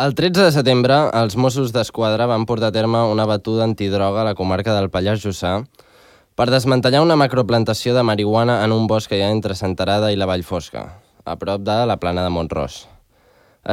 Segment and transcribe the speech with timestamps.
[0.00, 4.24] El 13 de setembre, els Mossos d'Esquadra van portar a terme una batuda antidroga a
[4.30, 5.50] la comarca del Pallars Jussà
[6.40, 10.16] per desmantellar una macroplantació de marihuana en un bosc que hi ha entre Santarada i
[10.16, 10.86] la Vall Fosca,
[11.28, 12.86] a prop de la plana de Montros.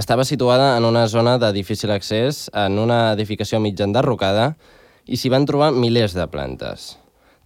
[0.03, 4.57] Estava situada en una zona de difícil accés, en una edificació mitja enderrocada,
[5.07, 6.97] i s'hi van trobar milers de plantes.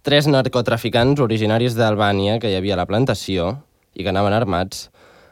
[0.02, 3.60] Tres narcotraficants originaris d'Albània que hi havia a la plantació
[3.94, 4.88] i que anaven armats,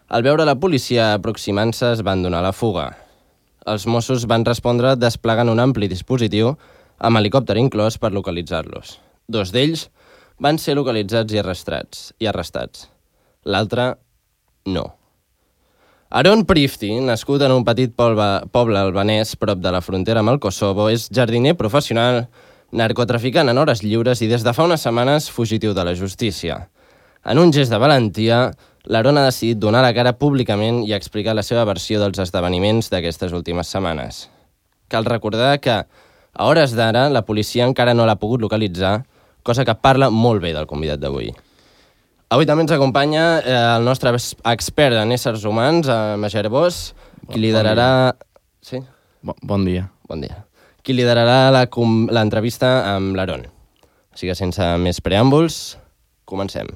[0.07, 2.93] al veure la policia aproximant-se es van donar la fuga.
[3.69, 6.55] Els Mossos van respondre desplegant un ampli dispositiu
[6.99, 8.97] amb helicòpter inclòs per localitzar-los.
[9.29, 9.89] Dos d'ells
[10.41, 12.11] van ser localitzats i arrestats.
[12.21, 12.89] I arrestats.
[13.45, 13.95] L'altre,
[14.67, 14.87] no.
[16.11, 20.89] Aron Prifti, nascut en un petit poble albanès prop de la frontera amb el Kosovo,
[20.91, 22.25] és jardiner professional,
[22.73, 26.65] narcotraficant en hores lliures i des de fa unes setmanes fugitiu de la justícia.
[27.23, 28.49] En un gest de valentia,
[28.87, 33.33] l'Aron ha decidit donar la cara públicament i explicar la seva versió dels esdeveniments d'aquestes
[33.37, 34.29] últimes setmanes.
[34.89, 35.77] Cal recordar que,
[36.33, 39.05] a hores d'ara, la policia encara no l'ha pogut localitzar,
[39.43, 41.31] cosa que parla molt bé del convidat d'avui.
[42.31, 46.93] Avui també ens acompanya eh, el nostre expert en éssers humans, eh, Mager Bosch,
[47.31, 48.15] qui liderarà...
[48.63, 48.79] Sí?
[49.23, 49.89] Bon, bon dia.
[50.09, 50.45] Bon dia.
[50.83, 53.47] Qui liderarà com- l'entrevista amb l'Aaron.
[54.15, 55.77] Així que sense més preàmbuls,
[56.25, 56.71] comencem.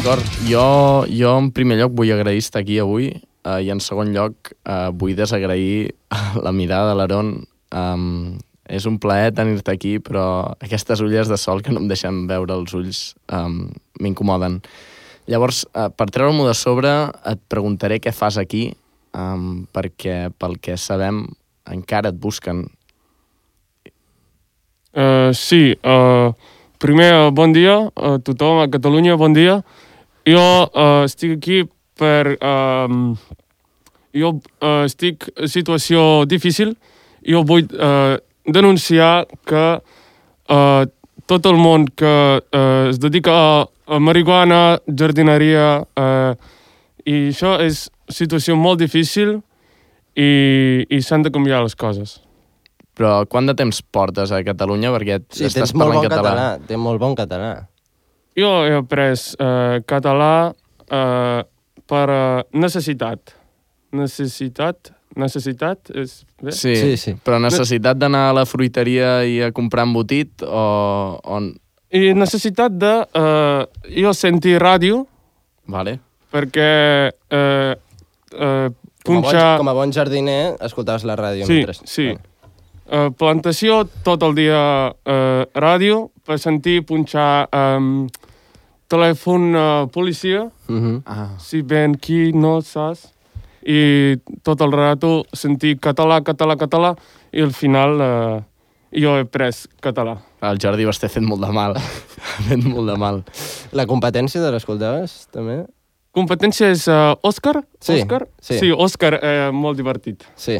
[0.00, 0.60] D'acord, jo,
[1.12, 4.88] jo en primer lloc vull agrair estar aquí avui uh, i en segon lloc uh,
[4.96, 5.90] vull desagrair
[6.46, 7.32] la mirada de l'Aaron.
[7.76, 12.22] Um, és un plaer tenir-te aquí, però aquestes ulles de sol que no em deixen
[12.30, 13.66] veure els ulls um,
[14.00, 14.56] m'incomoden.
[15.28, 16.94] Llavors, uh, per treure-m'ho de sobre,
[17.28, 18.70] et preguntaré què fas aquí,
[19.12, 21.26] um, perquè pel que sabem
[21.68, 22.64] encara et busquen.
[24.96, 26.32] Uh, sí, uh,
[26.80, 29.60] primer, uh, bon dia a tothom a Catalunya, bon dia.
[30.30, 31.62] Jo uh, estic aquí
[31.98, 32.36] per...
[32.38, 33.12] Um,
[34.16, 36.74] jo uh, estic en situació difícil.
[37.26, 40.82] Jo vull uh, denunciar que uh,
[41.30, 43.52] tot el món que uh, es dedica a,
[43.86, 46.32] a marihuana, jardineria, uh,
[47.06, 49.38] i això és situació molt difícil
[50.18, 52.18] i, i s'han de canviar les coses.
[52.98, 54.90] Però quant de temps portes a Catalunya?
[54.92, 56.48] Perquè Sí, estàs tens molt parlant bon català.
[56.68, 57.52] Té molt bon català.
[58.40, 61.42] Jo he après uh, català uh,
[61.90, 63.36] per uh, necessitat.
[63.92, 64.92] Necessitat?
[65.18, 65.90] Necessitat?
[65.90, 66.52] És bé?
[66.54, 67.14] Sí, Sí, sí.
[67.24, 71.18] però necessitat d'anar a la fruiteria i a comprar embotit o...
[71.18, 71.40] o...
[71.90, 75.02] I necessitat de uh, jo sentir ràdio
[75.66, 75.96] Vale.
[76.30, 76.70] perquè
[77.10, 77.72] uh,
[78.38, 78.68] uh,
[79.02, 79.46] Com a, bon, punxar...
[79.58, 81.48] com a bon jardiner, escoltaves la ràdio.
[81.48, 81.74] Sí, mentre...
[81.88, 82.10] sí.
[82.90, 84.62] Uh, plantació tot el dia
[84.92, 88.04] uh, ràdio per sentir punxar um,
[88.90, 91.02] telèfon uh, policia Uh -huh.
[91.06, 93.08] Ah, si ven qui no saps
[93.66, 96.94] i tot el rato sentir català, català, català
[97.32, 98.42] i al final eh,
[99.02, 100.16] jo he pres català.
[100.42, 101.74] el Jordi va estar fent molt de mal.
[102.48, 103.22] fent molt de mal.
[103.72, 105.66] La competència de l'escoltaves, també?
[106.12, 107.62] Competència és uh, Òscar?
[107.80, 108.26] Sí, Òscar?
[108.40, 108.58] sí.
[108.58, 110.24] sí, Òscar, eh, molt divertit.
[110.36, 110.58] Sí.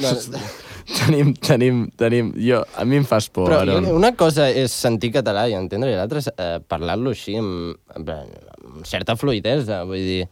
[0.90, 2.32] Tenim, tenim, tenim...
[2.42, 3.86] Jo, a mi em fas por, però Aaron.
[3.94, 8.10] una cosa és sentir català i entendre, i l'altra és eh, parlar-lo així amb, amb,
[8.10, 9.84] amb certa fluidesa.
[9.88, 10.24] Vull dir,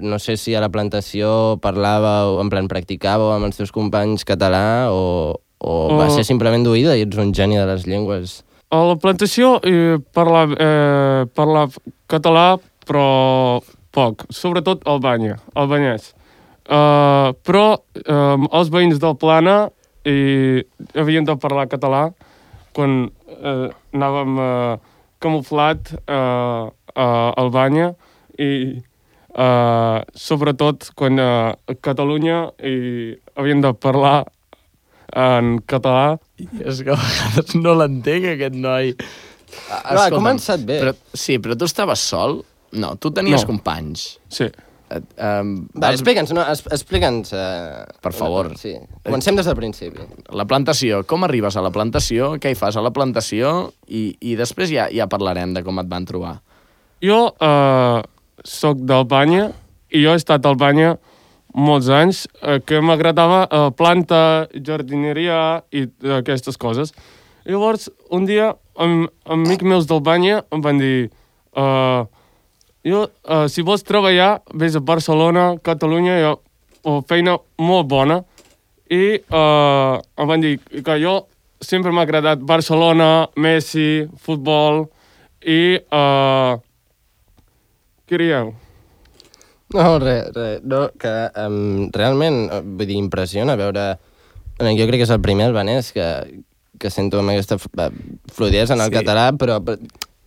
[0.00, 4.90] no sé si a la plantació parlàveu, en plan, practicàveu amb els teus companys català
[4.94, 6.10] o, o va Oh.
[6.14, 8.42] ser simplement d'oïda i ets un geni de les llengües.
[8.74, 11.66] A la plantació eh, parla, eh, parla
[12.10, 12.54] català,
[12.86, 13.60] però
[13.94, 16.12] poc, sobretot Albània, albanès.
[16.64, 17.76] Uh, però
[18.08, 19.68] um, els veïns del Plana
[20.08, 20.62] i
[20.96, 22.06] havien de parlar català
[22.76, 24.78] quan uh, anàvem uh,
[25.20, 27.08] camuflat uh, a
[27.40, 27.90] Albània
[28.40, 28.80] i
[29.36, 34.24] uh, sobretot quan uh, a Catalunya i havien de parlar
[35.14, 38.94] en català I és que a vegades no l'entenc, aquest noi.
[38.96, 40.80] No, ha escolta'm, començat bé.
[40.82, 42.40] Però, sí, però tu estaves sol?
[42.74, 43.52] No, tu tenies No.
[43.52, 44.16] companys.
[44.32, 44.48] Sí.
[44.92, 47.32] Um, Va, explica'ns, no, es- explica'ns...
[47.34, 48.52] Uh, Per favor.
[48.60, 50.04] Sí, comencem des del principi.
[50.36, 54.36] La plantació, com arribes a la plantació, què hi fas a la plantació i, i
[54.38, 56.36] després ja, ja parlarem de com et van trobar.
[57.02, 58.04] Jo uh,
[58.44, 59.48] sóc d'Albània
[59.94, 60.94] i jo he estat a Albània
[61.54, 66.90] molts anys, eh, que m'agradava eh, planta, jardineria i eh, aquestes coses.
[67.46, 70.96] Llavors, un dia, amb, amics meus d'Albània em van dir
[71.54, 72.08] uh,
[72.84, 78.20] jo, uh, si vols treballar, vés a Barcelona, Catalunya, ha uh, feina molt bona.
[78.92, 81.14] I uh, em van dir que jo
[81.64, 84.84] sempre m'ha agradat Barcelona, Messi, futbol
[85.40, 85.80] i...
[85.88, 86.60] Uh,
[88.04, 88.50] què dieu?
[89.74, 90.58] No, res, res.
[90.68, 93.94] No, que um, realment, eh, vull dir, impressiona veure...
[94.60, 96.04] Jo crec que és el primer albanès que,
[96.78, 97.88] que sento amb aquesta eh,
[98.36, 98.98] fluidesa en el Sí.
[99.00, 99.80] català, però, però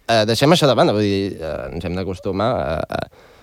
[0.07, 3.35] eh, deixem això de banda, vull dir, eh, ens hem d'acostumar a, a,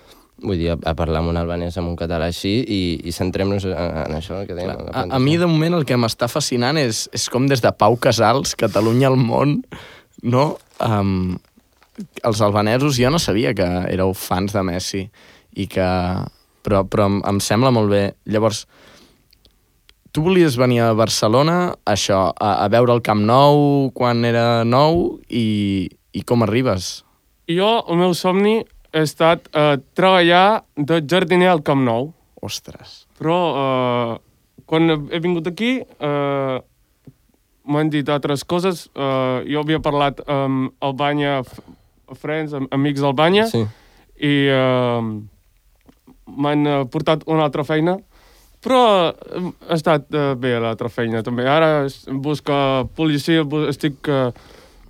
[0.43, 3.67] vull dir, a, a parlar amb un albanès amb un català així i, i centrem-nos
[3.69, 3.75] en,
[4.05, 7.05] en això que en la A, a mi, de moment, el que m'està fascinant és,
[7.15, 9.59] és com des de Pau Casals, Catalunya al món,
[10.23, 10.47] no?
[10.83, 11.37] Um,
[12.27, 15.05] els albanesos, jo no sabia que éreu fans de Messi,
[15.55, 15.85] i que...
[16.65, 17.99] Però, però em, em sembla molt bé.
[18.33, 18.63] Llavors,
[20.15, 25.19] tu volies venir a Barcelona, això, a, a veure el Camp Nou quan era nou,
[25.29, 25.85] i,
[26.15, 27.03] i com arribes?
[27.51, 28.61] Jo, el meu somni
[28.95, 32.13] ha estat uh, treballar de jardiner al Camp Nou.
[32.45, 33.03] Ostres.
[33.19, 34.15] Però uh,
[34.69, 36.57] quan he vingut aquí uh,
[37.67, 38.85] m'han dit altres coses.
[38.95, 41.61] Uh, jo havia parlat amb Albània, f-
[42.21, 43.63] friends, amb amics d'Albània, Sí.
[44.21, 45.01] i uh,
[46.25, 47.97] m'han uh, portat una altra feina.
[48.65, 51.45] Però uh, ha estat uh, bé l'altra feina, també.
[51.49, 51.87] Ara
[52.25, 54.05] busca policia, estic...
[54.07, 54.29] Uh,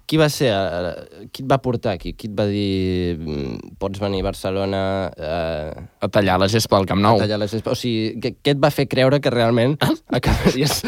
[0.06, 2.12] Qui va ser, eh, qui et va portar aquí?
[2.14, 4.82] Qui et va dir mm, pots venir a Barcelona
[5.18, 7.18] eh, A tallar la gespa al Camp Nou.
[7.18, 7.74] a tallar la gespa?
[7.74, 9.74] O sigui, què, què et va fer creure que realment
[10.14, 10.84] acabaries,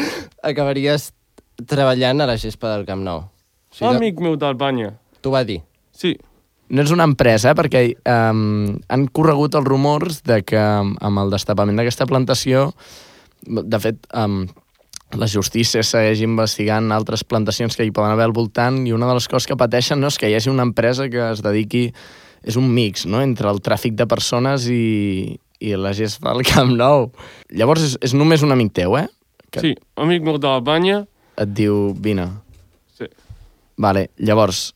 [0.46, 1.10] acabaries
[1.66, 3.24] treballant a la gespa del Camp Nou?
[3.80, 4.94] O no- amic meu d'Albània.
[5.20, 5.58] T'ho va dir?
[5.90, 6.14] Sí.
[6.70, 7.56] No és una empresa, eh?
[7.58, 7.82] perquè
[8.30, 12.68] um, han corregut els rumors de que amb el destapament d'aquesta plantació,
[13.42, 14.42] de fet, um,
[15.16, 19.14] la justícia segueix investigant altres plantacions que hi poden haver al voltant i una de
[19.16, 21.92] les coses que pateixen no, és que hi hagi una empresa que es dediqui...
[22.48, 23.18] És un mix no?
[23.20, 27.08] entre el tràfic de persones i, i la gespa al Camp Nou.
[27.50, 29.08] Llavors és, és només un amic teu, eh?
[29.50, 31.00] Que Sí, amic meu d'Albània.
[31.36, 32.28] et diu, vine,
[32.94, 33.08] Sí.
[33.76, 34.72] Vale, llavors,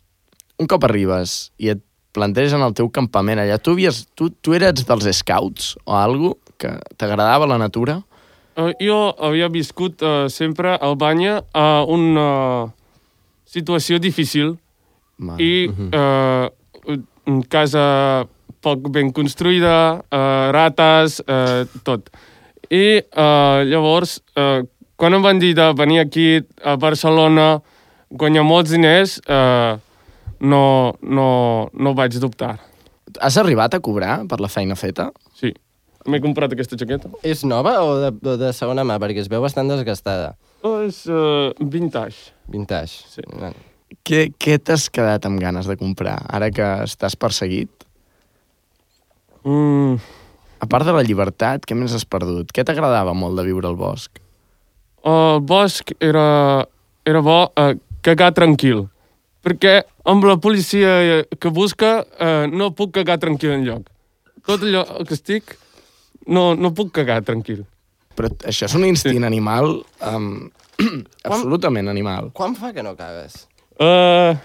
[0.59, 1.81] un cop arribes i et
[2.13, 6.75] plantegen el teu campament allà, tu, havies, tu, tu eres dels scouts o algo que
[6.99, 8.01] t'agradava la natura?
[8.53, 12.69] Uh, jo havia viscut uh, sempre a Albània a una
[13.49, 14.59] situació difícil
[15.17, 15.41] Vale.
[15.41, 16.51] i uh,
[17.27, 17.85] una casa
[18.63, 22.13] poc ben construïda, uh, rates, uh, tot.
[22.71, 24.63] I uh, llavors, uh,
[24.97, 26.27] quan em van dir de venir aquí
[26.63, 27.57] a Barcelona,
[28.13, 29.81] guanyar molts diners, uh,
[30.43, 30.65] no,
[31.03, 31.29] no,
[31.73, 32.55] no vaig dubtar.
[33.21, 35.11] Has arribat a cobrar per la feina feta?
[35.37, 35.53] Sí,
[36.07, 37.11] m'he comprat aquesta jaqueta.
[37.27, 38.97] És nova o de, o de segona mà?
[39.03, 40.33] Perquè es veu bastant desgastada.
[40.63, 42.33] Oh, és uh, vintage.
[42.51, 43.03] Vintage.
[43.11, 43.23] Sí.
[44.07, 47.71] Què, què t'has quedat amb ganes de comprar, ara que estàs perseguit?
[49.45, 49.99] Mm,
[50.63, 52.53] A part de la llibertat, què més has perdut?
[52.55, 54.21] Què t'agradava molt de viure al bosc?
[55.03, 56.63] el bosc era,
[57.03, 57.73] era bo uh,
[58.07, 58.85] cagar tranquil,
[59.43, 63.89] perquè amb la policia que busca uh, no puc cagar tranquil enlloc.
[64.47, 65.57] Tot allò que estic,
[66.27, 67.65] no, no puc cagar tranquil.
[68.17, 70.51] Però això és un instint animal um,
[71.25, 72.31] absolutament animal.
[72.37, 73.47] Quan fa que no cagues?
[73.81, 74.37] Uh,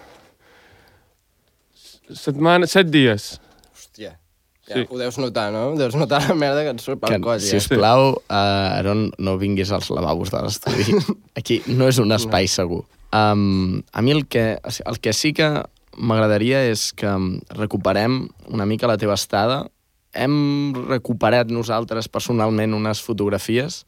[2.14, 3.38] setmana, set dies.
[3.74, 4.16] Hòstia.
[4.68, 4.84] Ja, Sí.
[4.92, 5.78] Ho deus notar, no?
[5.80, 7.40] Deus notar la merda que et surt pel Que, coll.
[7.40, 7.62] si ja.
[7.62, 8.36] us plau, uh,
[8.76, 10.98] Aaron, no vinguis als lavabos de l'estudi.
[11.40, 12.82] Aquí no és un espai segur.
[13.16, 15.48] Um, a mi el que, el que sí que
[15.98, 17.08] m'agradaria és que
[17.56, 19.70] recuperem una mica la teva estada.
[20.18, 23.84] Hem recuperat nosaltres personalment unes fotografies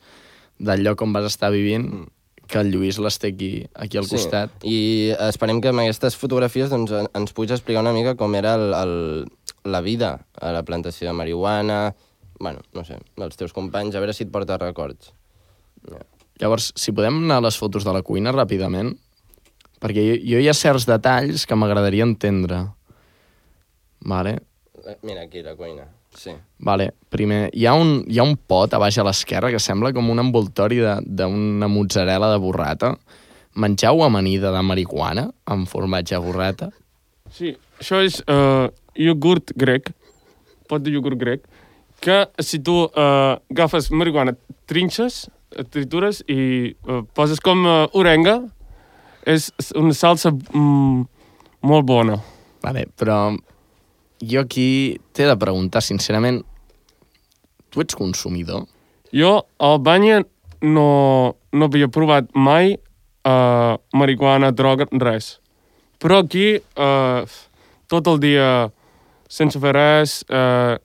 [0.59, 2.07] del lloc on vas estar vivint,
[2.49, 4.51] que el Lluís les té aquí, aquí al costat.
[4.65, 8.55] I esperem que amb aquestes fotografies doncs, en- ens puguis explicar una mica com era
[8.57, 8.93] el, el,
[9.69, 11.95] la vida a la plantació de marihuana,
[12.39, 15.11] bueno, no sé, dels teus companys, a veure si et porta records.
[16.39, 18.93] Llavors, si podem anar a les fotos de la cuina ràpidament,
[19.79, 22.63] perquè jo, jo hi ha certs detalls que m'agradaria entendre.
[24.01, 24.37] Vale.
[24.85, 25.85] Eh, Mira, aquí, la cuina.
[26.19, 26.33] Sí.
[26.67, 29.93] Vale, primer, hi ha un, hi ha un pot a baix a l'esquerra que sembla
[29.95, 32.89] com un envoltori de- d'una mozzarella de burrata.
[33.55, 36.69] Mengeu amanida de marihuana amb formatge de burrata?
[37.31, 38.67] Sí, això és uh,
[38.99, 39.93] iogurt grec,
[40.67, 41.47] pot de iogurt grec,
[42.03, 44.35] que si tu uh, agafes marihuana,
[44.67, 45.29] trinxes,
[45.71, 48.41] tritures i uh, poses com uh, orenga,
[49.29, 51.05] és una salsa mm,
[51.69, 52.19] molt bona.
[52.63, 53.29] Vale, però
[54.21, 56.43] jo aquí t'he de preguntar, sincerament,
[57.69, 58.67] tu ets consumidor?
[59.15, 60.23] Jo a Albània
[60.61, 62.75] no, no havia provat mai
[63.25, 65.39] uh, marihuana, droga, res.
[65.99, 67.23] Però aquí, uh,
[67.91, 68.49] tot el dia,
[69.29, 70.77] sense fer res, uh,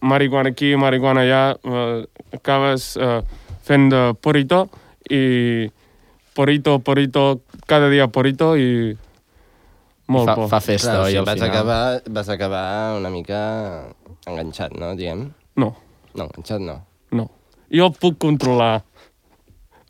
[0.00, 2.04] marihuana aquí, marihuana allà, uh,
[2.36, 3.20] acabes uh,
[3.66, 4.66] fent de porito
[5.10, 5.68] i
[6.36, 8.96] porito, porito, cada dia porito i
[10.08, 10.48] molt fa, por.
[10.52, 11.50] fa festa, Clar, o oi, sigui, al vas, final.
[11.50, 12.64] acabar, vas acabar
[12.98, 13.40] una mica
[14.26, 15.28] enganxat, no, diguem?
[15.56, 15.74] No,
[16.16, 16.78] No, enganxat no.
[17.12, 17.28] no.
[17.72, 18.84] Jo puc controlar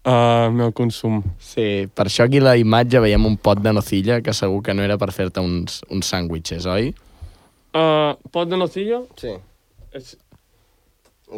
[0.06, 1.20] uh, el meu consum.
[1.38, 4.82] Sí, per això aquí la imatge veiem un pot de nocilla, que segur que no
[4.82, 6.92] era per fer-te uns, uns sàndwiches, oi?
[7.76, 9.02] Uh, pot de nocilla?
[9.20, 9.34] Sí.
[9.92, 10.14] És...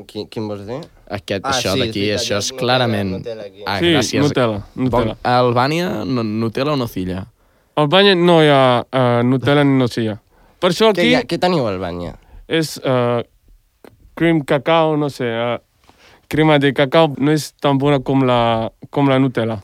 [0.07, 0.83] Quin, quin vols dir?
[1.17, 3.11] Aquest, Ah, això sí, d'aquí, això és Nutella, clarament...
[3.17, 3.63] Nutella aquí.
[3.67, 4.21] Ah, sí, gràcies.
[4.23, 4.59] Nutella.
[4.77, 4.91] Nutella.
[4.93, 7.23] Bon, a Albània, no, Nutella o nocilla?
[7.79, 10.17] Albània no hi ha uh, Nutella ni nocilla.
[10.59, 12.17] Per això Què, aquí hi ha, què teniu a Albània?
[12.49, 13.21] és uh,
[14.17, 15.59] cream cacao, no sé, uh,
[16.33, 19.59] crema de cacao no és tan bona com la, com la Nutella.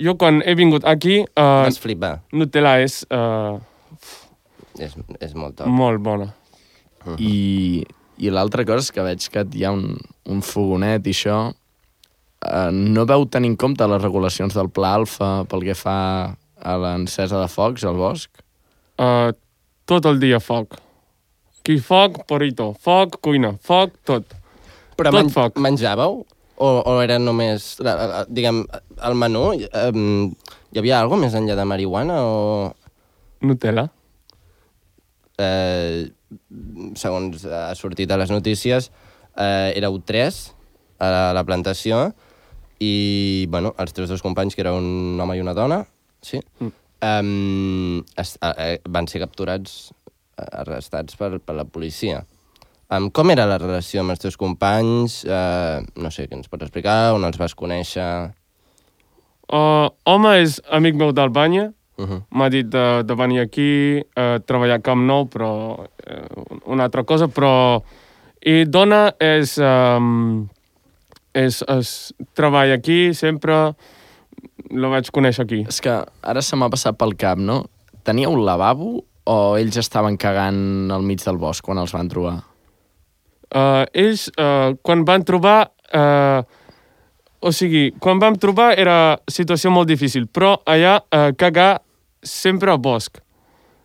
[0.00, 2.22] Jo quan he vingut aquí, uh, Vas flipar.
[2.32, 3.60] Nutella és uh,
[4.80, 5.68] És, és molt top.
[5.68, 6.30] molt bona.
[7.20, 7.84] I,
[8.20, 11.38] i l'altra cosa és que veig que hi ha un, un fogonet i això...
[12.40, 15.96] Eh, no veu tenir en compte les regulacions del Pla Alfa pel que fa
[16.62, 18.30] a l'encesa de focs al bosc?
[19.00, 19.32] Uh,
[19.88, 20.76] tot el dia foc.
[21.60, 22.70] Aquí foc, porito.
[22.80, 23.54] Foc, cuina.
[23.64, 24.36] Foc, tot.
[24.96, 25.58] Però Tot foc.
[25.60, 26.22] menjàveu?
[26.60, 28.62] O, o era només, la, la, diguem,
[29.08, 29.46] el menú?
[29.56, 30.32] Um,
[30.72, 32.40] hi havia alguna més enllà de marihuana o...
[33.40, 33.86] Nutella.
[35.40, 36.10] Eh,
[37.00, 38.90] segons ha sortit a les notícies,
[39.40, 40.50] eh, éreu tres
[41.00, 42.10] a la, a la plantació
[42.80, 45.80] i, bueno, els teus dos companys, que era un home i una dona,
[46.22, 46.40] sí?
[46.60, 46.72] Mm.
[47.00, 49.92] Um, es, eh, van ser capturats,
[50.36, 52.24] eh, arrestats per, per la policia.
[52.90, 55.22] Um, com era la relació amb els teus companys?
[55.24, 57.14] Uh, no sé, què ens pots explicar?
[57.16, 58.10] On els vas conèixer?
[59.50, 61.70] Uh, home és amic meu d'Albània.
[62.00, 62.22] Uh -huh.
[62.30, 67.04] M'ha dit de, de venir aquí, uh, treballar a Camp Nou, però uh, una altra
[67.04, 67.82] cosa, però...
[68.40, 69.58] I dona és...
[69.58, 70.48] Um,
[71.34, 73.74] és, és treballa aquí, sempre
[74.70, 75.62] la vaig conèixer aquí.
[75.68, 77.64] És que ara se m'ha passat pel cap, no?
[78.06, 79.00] Tenia un lavabo
[79.30, 82.38] o ells estaven cagant al mig del bosc quan els van trobar?
[83.50, 85.72] Uh, ells, uh, quan van trobar...
[85.90, 86.42] Uh,
[87.40, 91.80] o sigui, quan vam trobar era situació molt difícil, però allà uh, cagar
[92.22, 93.16] sempre al bosc.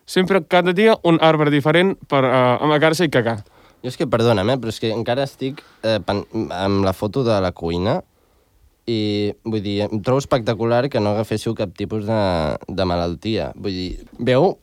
[0.06, 3.40] Sempre, cada dia, un arbre diferent per uh, amagar-se i cagar.
[3.80, 7.24] Jo és que, perdona'm, eh, però és que encara estic eh, pen- amb la foto
[7.26, 8.00] de la cuina
[8.86, 12.20] i, vull dir, em trobo espectacular que no agaféssiu cap tipus de,
[12.68, 13.50] de malaltia.
[13.58, 14.54] Vull dir, veu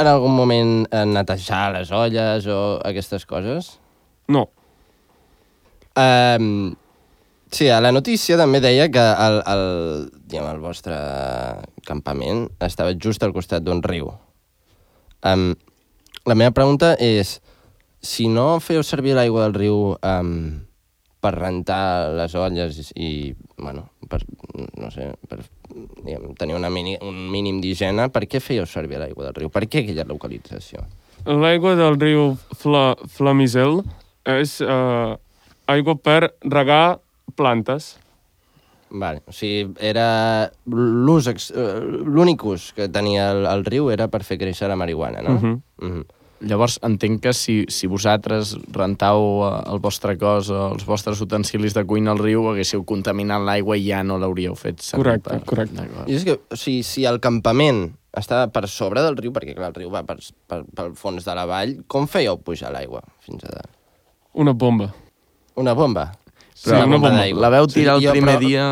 [0.00, 3.74] en algun moment eh, netejar les olles o aquestes coses?
[4.32, 4.46] No.
[5.92, 6.72] Um,
[7.52, 9.64] sí, a la notícia també deia que el, el,
[10.24, 10.96] diguem, el vostre
[11.84, 14.08] campament estava just al costat d'un riu.
[15.28, 15.52] Um,
[16.24, 17.36] la meva pregunta és,
[18.02, 20.62] si no feu servir l'aigua del riu um,
[21.22, 24.20] per rentar les olles i, bueno, per,
[24.78, 25.38] no sé, per
[26.02, 29.52] diguem, tenir una mini, un mínim d'higiene, per què fèieu servir l'aigua del riu?
[29.54, 30.82] Per què aquella localització?
[31.26, 33.84] L'aigua del riu Fla, Flamisel
[34.26, 35.14] és uh,
[35.70, 36.98] aigua per regar
[37.38, 37.92] plantes.
[38.92, 40.06] Vale, o sigui, era
[40.50, 45.38] eh, l'únic ús que tenia el, el riu era per fer créixer la marihuana, no?
[45.38, 45.54] Mhm.
[45.86, 46.02] Mhm.
[46.42, 51.74] Llavors, entenc que si, si vosaltres rentau eh, el vostre cos o els vostres utensilis
[51.76, 55.04] de cuina al riu, haguéssiu contaminat l'aigua i ja no l'hauríeu fet servir.
[55.04, 55.76] Correcte, correcte.
[55.80, 56.08] D'acord.
[56.10, 59.70] I és que, o sigui, si el campament estava per sobre del riu, perquè clar,
[59.70, 60.18] el riu va per,
[60.50, 63.70] per, pel fons de la vall, com fèieu pujar l'aigua fins a dalt?
[64.34, 64.90] Una bomba.
[65.60, 66.08] Una bomba?
[66.54, 67.10] Sí, una bomba.
[67.14, 67.40] d'aigua.
[67.46, 68.66] La veu tirar el jo, primer però- dia,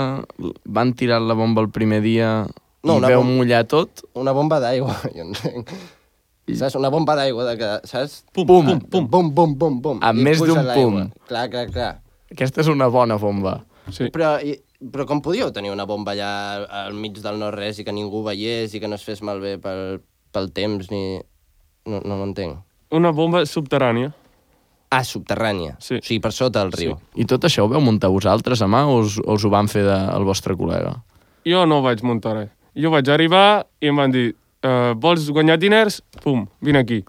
[0.64, 2.46] van tirar la bomba el primer dia
[2.82, 3.36] No, i una veu bomba.
[3.38, 4.04] mullar tot?
[4.16, 5.70] Una bomba d'aigua, jo entenc.
[6.58, 6.76] Saps?
[6.78, 8.20] Una bomba d'aigua, de que, saps?
[8.34, 8.66] Pum, Pum.
[8.66, 9.06] pum, pum.
[9.10, 10.00] Bum, bum, bum, bum.
[10.02, 11.00] Amb més d'un pum.
[11.28, 11.92] Clar, clar, clar.
[12.30, 13.60] Aquesta és una bona bomba.
[13.90, 14.10] Sí.
[14.14, 14.54] Però, i,
[14.92, 16.30] però com podíeu tenir una bomba allà
[16.86, 20.00] al mig del no-res i que ningú veiés i que no es fes malbé pel,
[20.32, 21.20] pel temps ni...
[21.90, 22.58] No, no m'entenc.
[22.94, 24.12] Una bomba subterrània.
[24.90, 25.76] Ah, subterrània.
[25.78, 26.00] Sí.
[26.00, 26.96] O sigui, per sota el riu.
[27.14, 29.68] I tot això ho veu muntar vosaltres a mà o us, o us ho van
[29.70, 30.96] fer de, el vostre col·lega?
[31.46, 32.50] Jo no vaig muntar res.
[32.78, 34.32] Jo vaig arribar i em van dir
[34.66, 36.00] uh, vols guanyar diners?
[36.24, 37.00] Pum, vine aquí.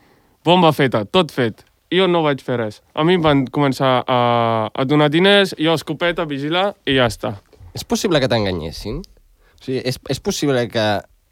[0.45, 1.65] Bomba feta, tot fet.
[1.91, 2.79] Jo no vaig fer res.
[2.95, 4.19] A mi em van començar a,
[4.71, 7.35] a donar diners, jo escopeta, vigilar i ja està.
[7.75, 9.01] És possible que t'enganyessin?
[9.03, 10.85] O sigui, és, és possible que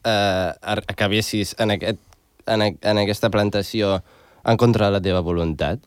[0.06, 0.50] eh,
[0.92, 2.02] acabessis en, aquest,
[2.48, 4.02] en, en aquesta plantació
[4.44, 5.82] en contra de la teva voluntat?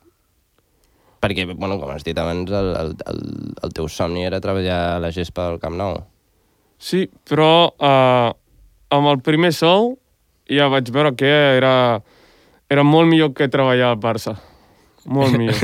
[1.23, 3.21] Perquè, bueno, com has dit abans, el, el, el,
[3.63, 6.01] el teu somni era treballar a la gespa del Camp Nou.
[6.83, 8.33] Sí, però uh,
[8.91, 9.93] amb el primer sou
[10.53, 11.29] ja vaig veure que
[11.59, 12.01] era,
[12.71, 14.37] era molt millor que treballar al Barça.
[15.07, 15.59] Molt millor.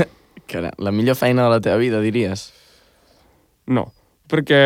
[0.49, 2.47] Cara, la millor feina de la teva vida, diries?
[3.69, 3.85] No,
[4.29, 4.59] perquè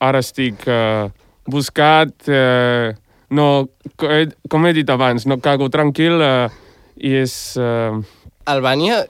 [0.00, 1.10] ara estic uh,
[1.50, 2.94] buscat, uh,
[3.36, 3.46] no,
[4.08, 6.48] he- com he dit abans, no cago tranquil uh,
[6.96, 7.34] i és...
[7.60, 8.00] Uh,
[8.50, 9.02] Albània,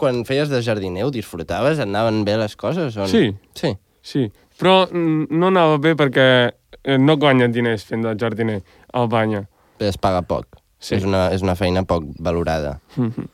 [0.00, 1.78] quan feies de jardiner, ho disfrutaves?
[1.84, 2.96] Anaven bé les coses?
[2.96, 3.10] O no?
[3.12, 3.28] Sí.
[3.54, 3.74] Sí.
[4.02, 4.24] sí,
[4.58, 8.58] però mm, no anava bé perquè eh, no guanya diners fent de jardiner
[8.90, 9.44] a Albanya.
[9.84, 10.46] Però es paga poc.
[10.80, 10.94] Sí.
[10.96, 12.78] És, una, és una feina poc valorada.
[12.96, 13.26] Mhm.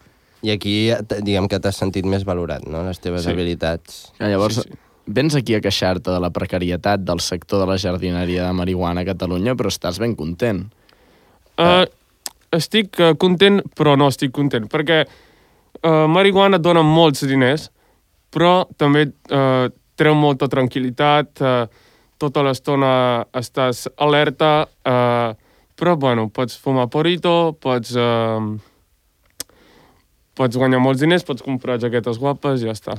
[0.42, 0.74] I aquí,
[1.06, 3.30] t- diguem que t'has sentit més valorat, no?, les teves Sí.
[3.30, 4.12] habilitats.
[4.18, 7.76] Ah, Llavors, Sí, sí, vens aquí a queixar-te de la precarietat del sector de la
[7.78, 10.72] jardineria de marihuana a Catalunya, però estàs ben content.
[11.58, 11.84] Uh,
[12.52, 15.02] estic uh, content, però no estic content, perquè
[15.84, 17.68] uh, marihuana et dona molts diners,
[18.32, 21.66] però també uh, treu molta tranquil·litat, uh,
[22.16, 25.34] tota l'estona estàs alerta, uh,
[25.80, 29.56] però, bueno, pots fumar porito, pots, uh,
[30.36, 32.98] pots guanyar molts diners, pots comprar jaquetes guapes i ja està.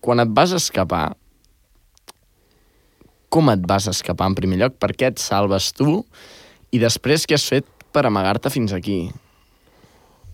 [0.00, 1.10] Quan et vas escapar,
[3.28, 4.76] com et vas escapar en primer lloc?
[4.80, 6.00] Per què et salves tu?
[6.72, 9.10] I després què has fet per amagar-te fins aquí?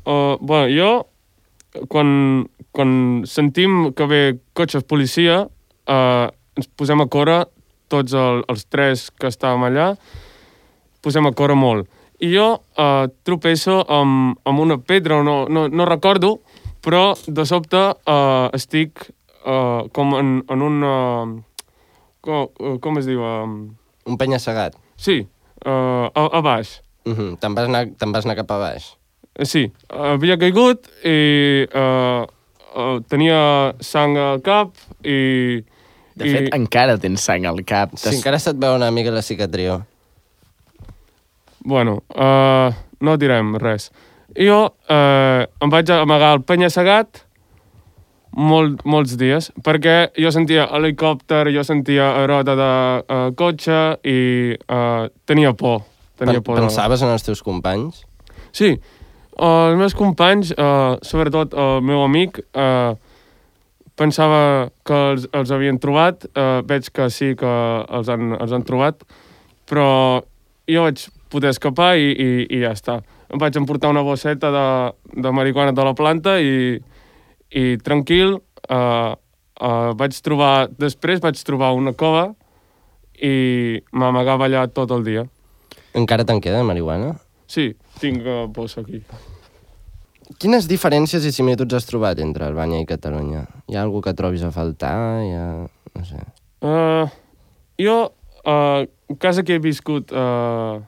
[0.03, 0.91] Uh, bueno, jo,
[1.91, 2.09] quan,
[2.75, 2.93] quan
[3.29, 4.23] sentim que ve
[4.59, 6.27] cotxes policia, uh,
[6.59, 7.43] ens posem a córrer,
[7.93, 9.93] tots el, els tres que estàvem allà,
[11.03, 11.89] posem a córrer molt.
[12.23, 12.47] I jo
[12.79, 16.37] uh, tropeço amb, amb una pedra, no, no, no recordo,
[16.83, 19.09] però de sobte uh, estic
[19.45, 20.83] uh, com en, en un...
[20.87, 21.67] Uh,
[22.23, 23.23] com, uh, com es diu?
[23.23, 23.75] Um,
[24.07, 24.79] Un penya-segat.
[24.97, 25.27] sí,
[25.67, 26.81] uh, a, a baix.
[27.05, 27.31] Uh -huh.
[27.39, 28.95] Te'n vas, anar, te vas anar cap a baix.
[29.35, 32.27] Eh, Sí, havia caigut i uh,
[32.77, 34.71] uh, tenia sang al cap
[35.03, 35.65] i...
[36.15, 37.97] De i, fet, encara tens sang al cap.
[37.97, 39.81] Si encara se't veu una mica la cicatriu.
[41.65, 43.91] Bueno, uh, no direm res.
[44.35, 47.23] Jo uh, em vaig amagar al penya-segat
[48.33, 52.71] molt, molts dies, perquè jo sentia helicòpter, jo sentia roda de
[53.03, 54.19] uh, cotxe i
[54.57, 55.83] uh, tenia por.
[56.19, 56.57] Tenia Pen por.
[56.57, 58.03] de- Pensaves en els teus companys?
[58.57, 58.73] Sí,
[59.37, 62.97] uh, els meus companys, uh, sobretot el meu amic, uh,
[64.01, 67.53] pensava que els, els havien trobat, uh, veig que sí que
[67.93, 69.05] els han, els han trobat,
[69.69, 70.23] però
[70.75, 73.01] jo vaig poder escapar i, i, i ja està.
[73.33, 74.67] Em vaig emportar una bosseta de,
[75.25, 76.77] de marihuana de la planta i,
[77.57, 78.37] i tranquil,
[78.69, 82.31] uh, uh, vaig trobar, després vaig trobar una cova
[83.23, 85.27] i m'amagava allà tot el dia.
[85.97, 87.15] Encara te'n queda marihuana?
[87.49, 89.03] Sí, tinc uh, bossa aquí.
[90.41, 93.45] Quines diferències i similituds has trobat entre Albània i Catalunya?
[93.69, 94.95] Hi ha algú que trobis a faltar?
[95.25, 95.47] Hi ha...
[95.97, 96.23] no sé...
[96.63, 97.11] Uh,
[97.81, 97.97] jo,
[98.47, 98.85] uh,
[99.19, 100.81] casa que he viscut uh,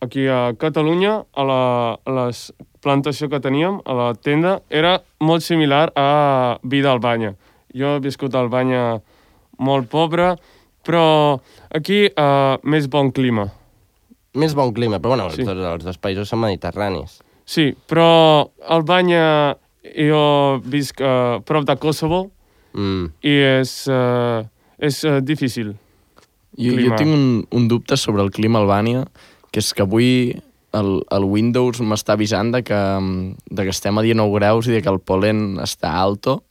[0.00, 1.60] aquí a Catalunya, a la,
[2.04, 2.52] a la s-
[2.84, 7.34] plantació que teníem, a la tenda, era molt similar a vida a Albanya.
[7.74, 9.00] Jo he viscut a Albanya
[9.58, 10.34] molt pobre,
[10.84, 11.40] però
[11.74, 13.48] aquí uh, més bon clima.
[14.34, 15.42] Més bon clima, però bueno, Sí.
[15.42, 15.44] sí.
[15.46, 17.20] tots els dos països són mediterranis.
[17.46, 22.30] Sí, però Albanya jo visc uh, prop de Kosovo
[22.74, 23.04] Mm.
[23.22, 24.42] i és, uh,
[24.82, 25.76] és uh, difícil.
[26.56, 26.96] Jo, jo clima.
[27.00, 29.04] tinc un, un dubte sobre el clima a Albània,
[29.50, 30.34] que és que avui
[30.74, 34.74] el, el Windows m'està avisant de que, mm, de que estem a 19 graus i
[34.74, 36.42] de que el polen està alto.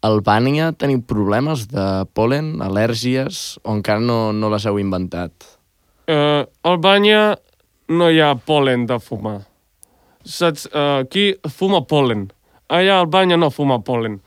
[0.00, 5.32] A Albània teniu problemes de polen, al·lèrgies, o encara no, no les heu inventat?
[6.08, 7.36] Uh, Albània
[7.92, 9.42] no hi ha polen de fumar.
[10.24, 10.66] Saps?
[10.72, 12.30] Uh, aquí fuma polen.
[12.72, 14.20] Allà a Albània no fuma polen.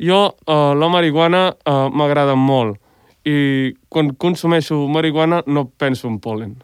[0.00, 2.80] Jo, uh, la marihuana uh, m'agrada molt.
[3.28, 6.56] I quan consumeixo marihuana no penso en polen.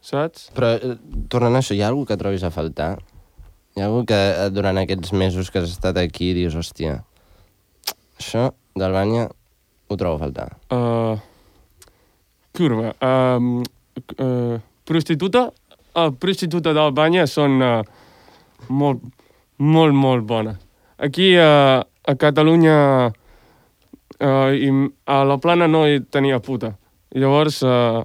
[0.00, 0.48] Saps?
[0.56, 0.96] Però, eh,
[1.28, 2.96] tornant a això, hi ha algú que trobis a faltar?
[3.76, 7.02] Hi ha algú que eh, durant aquests mesos que has estat aquí dius, hòstia,
[8.18, 9.28] això d'Albània
[9.90, 10.48] ho trobo a faltar.
[10.72, 11.18] Uh,
[12.56, 12.94] curva.
[13.04, 13.62] Um,
[14.16, 15.50] uh, prostituta?
[15.94, 17.82] Uh, prostituta d'Albània són uh,
[18.68, 19.02] molt,
[19.58, 20.58] molt, molt bones.
[20.98, 23.10] Aquí uh, a Catalunya
[24.20, 24.70] uh, i
[25.06, 26.74] a la plana no hi tenia puta.
[27.16, 28.02] Llavors uh,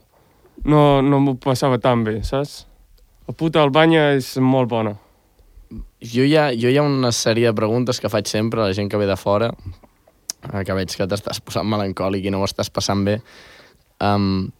[0.65, 2.63] no, no m'ho passava tan bé, saps?
[3.25, 4.95] La puta a Albània és molt bona.
[6.05, 8.77] Jo hi, ha, jo hi ha una sèrie de preguntes que faig sempre a la
[8.77, 9.49] gent que ve de fora,
[10.45, 13.17] eh, que veig que t'estàs posant melancòlic i no ho estàs passant bé.
[14.03, 14.51] Um,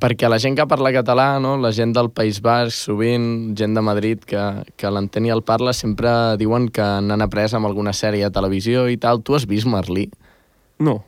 [0.00, 1.58] perquè la gent que parla català, no?
[1.60, 4.44] la gent del País Basc, sovint, gent de Madrid que,
[4.80, 8.88] que l'entén i el parla, sempre diuen que n'han après amb alguna sèrie de televisió
[8.88, 9.20] i tal.
[9.20, 10.08] Tu has vist Merlí?
[10.80, 11.00] No.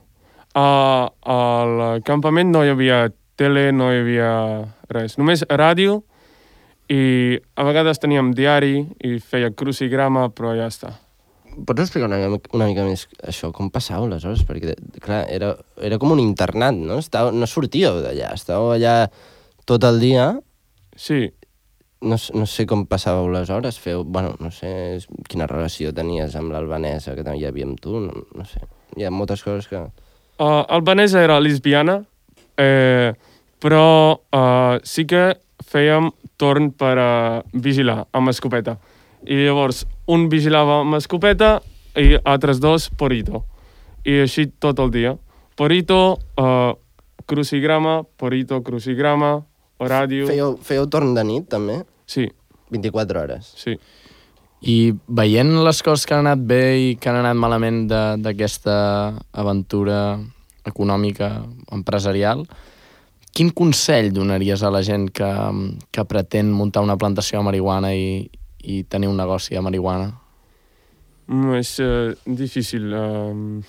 [0.52, 3.06] Uh, al campament no hi havia
[3.40, 4.32] tele, no hi havia
[4.92, 5.16] res.
[5.20, 6.02] Només ràdio
[6.92, 10.92] i a vegades teníem diari i feia crucigrama, però ja està.
[11.52, 14.44] Pots explicar una, una mica més això, com passàveu les hores?
[14.48, 17.00] Perquè, clar, era, era com un internat, no?
[17.00, 18.96] Estàveu, no sortíeu d'allà, estàveu allà
[19.68, 20.32] tot el dia.
[20.96, 21.30] Sí,
[22.02, 24.00] No, no sé com passàveu les hores, feu...
[24.02, 24.98] Bueno, no sé
[25.30, 28.58] quina relació tenies amb l'albanesa que també hi havia amb tu, no, no sé.
[28.96, 29.80] Hi ha moltes coses que...
[30.42, 32.00] Uh, albanesa era lesbiana,
[32.58, 33.12] eh,
[33.62, 35.22] però uh, sí que
[35.62, 38.76] fèiem torn per uh, vigilar amb escopeta.
[39.22, 41.54] I llavors, un vigilava amb escopeta
[41.96, 43.44] i altres dos porito.
[44.04, 45.14] I així tot el dia.
[45.56, 46.74] Porito, uh,
[47.28, 49.36] crucigrama, porito, crucigrama,
[49.78, 50.26] ràdio...
[50.28, 51.82] Fèieu, fèieu torn de nit, també?
[52.10, 52.26] Sí,
[52.74, 53.54] 24 hores.
[53.56, 53.78] sí.
[54.62, 58.76] I veient les coses que han anat bé i que han anat malament d'aquesta
[59.34, 60.20] aventura
[60.68, 61.32] econòmica,
[61.74, 62.44] empresarial,
[63.34, 65.30] quin consell donaries a la gent que,
[65.90, 68.28] que pretén muntar una plantació de marihuana i,
[68.62, 70.12] i tenir un negoci de marihuana?
[71.26, 72.92] Mm, és uh, difícil.
[72.92, 73.62] Um,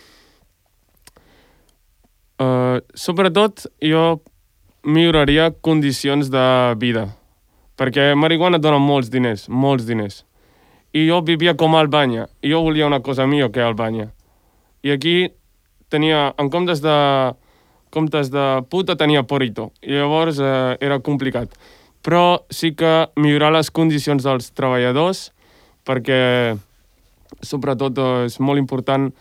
[2.43, 4.21] uh, sobretot, jo
[4.83, 6.45] milloraria condicions de
[6.77, 7.07] vida,
[7.79, 10.23] perquè marihuana dona molts diners, molts diners.
[10.93, 14.11] I jo vivia com a Albània, i jo volia una cosa millor que Albània.
[14.83, 15.15] I aquí
[15.89, 16.97] tenia, en comptes de,
[17.93, 19.71] comptes de puta, tenia porito.
[19.81, 21.53] I llavors eh, era complicat.
[22.03, 25.29] Però sí que millorar les condicions dels treballadors,
[25.87, 26.55] perquè
[27.45, 29.11] sobretot eh, és molt important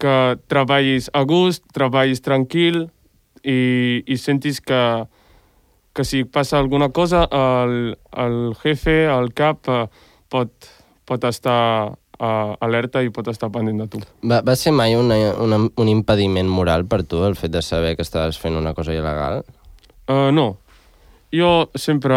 [0.00, 0.16] que
[0.48, 2.86] treballis a gust, treballis tranquil
[3.44, 4.82] i, i sentis que,
[5.92, 9.84] que si passa alguna cosa el, el jefe, el cap, eh,
[10.32, 10.70] pot,
[11.10, 14.00] pot estar uh, alerta i pot estar pendent de tu.
[14.22, 17.96] Va, va ser mai una, una, un impediment moral per tu el fet de saber
[17.98, 19.42] que estaves fent una cosa il·legal?
[20.06, 20.52] Uh, no.
[21.34, 22.16] Jo sempre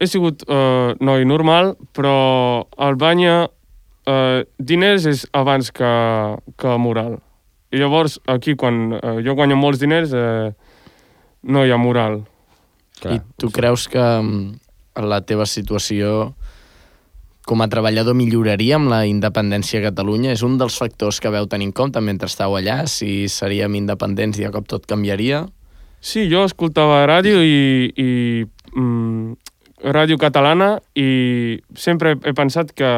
[0.00, 2.14] he sigut uh, noi normal, però
[2.64, 5.90] a Albània uh, diners és abans que,
[6.60, 7.18] que moral.
[7.70, 10.50] I llavors, aquí, quan uh, jo guanyo molts diners, uh,
[11.44, 12.22] no hi ha moral.
[13.00, 13.18] Clar.
[13.18, 16.32] I tu creus que mm, la teva situació
[17.46, 20.34] com a treballador milloraria amb la independència a Catalunya?
[20.36, 22.84] És un dels factors que veu tenir en compte mentre estàu allà?
[22.86, 25.46] Si seríem independents i de cop tot canviaria?
[26.00, 28.10] Sí, jo escoltava ràdio i, i
[28.76, 29.34] mm,
[29.92, 32.90] ràdio catalana i sempre he pensat que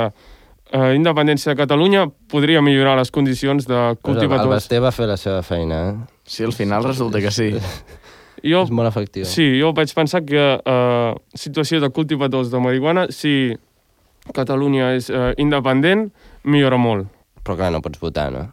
[0.73, 4.55] eh, independència de Catalunya podria millorar les condicions de Pues el, el cultivadors.
[4.57, 6.21] Basté va fer la seva feina, eh?
[6.25, 7.53] Sí, al final resulta que sí.
[8.43, 9.23] Jo, És molt efectiu.
[9.29, 13.55] sí, jo vaig pensar que eh, situació de cultivadors de marihuana, si
[14.31, 16.11] Catalunya és eh, independent,
[16.47, 17.11] millora molt.
[17.43, 18.45] Però clar, no pots votar, no?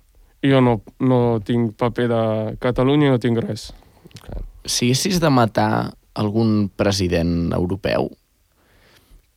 [0.41, 2.21] Jo no, no tinc paper de
[2.63, 3.69] Catalunya, no tinc res.
[4.65, 8.09] Si haguessis de matar algun president europeu,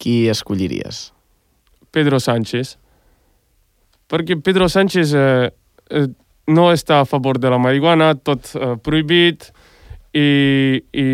[0.00, 1.10] qui escolliries?
[1.92, 2.78] Pedro Sánchez.
[4.10, 5.50] Perquè Pedro Sánchez eh,
[5.90, 6.08] eh,
[6.48, 9.50] no està a favor de la marihuana, tot eh, prohibit
[10.12, 11.06] i, i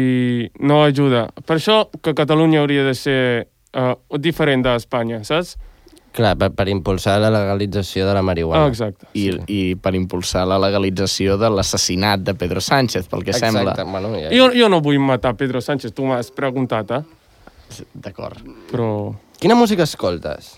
[0.61, 1.27] no ajuda.
[1.45, 3.21] Per això que Catalunya hauria de ser
[3.79, 5.55] eh, diferent d'Espanya, saps?
[6.19, 8.67] Clar, per, per impulsar la legalització de la Ah, marihuana.
[8.67, 9.07] exacte.
[9.15, 13.71] I, I per impulsar la legalització de l'assassinat de Pedro Sánchez, pel que sembla.
[13.77, 14.31] Exacte, bueno, ja...
[14.35, 17.03] Jo, jo no vull matar Pedro Sánchez, tu m'has preguntat, eh?
[17.95, 18.41] D'acord.
[18.73, 18.89] Però
[19.39, 20.57] Quina música escoltes?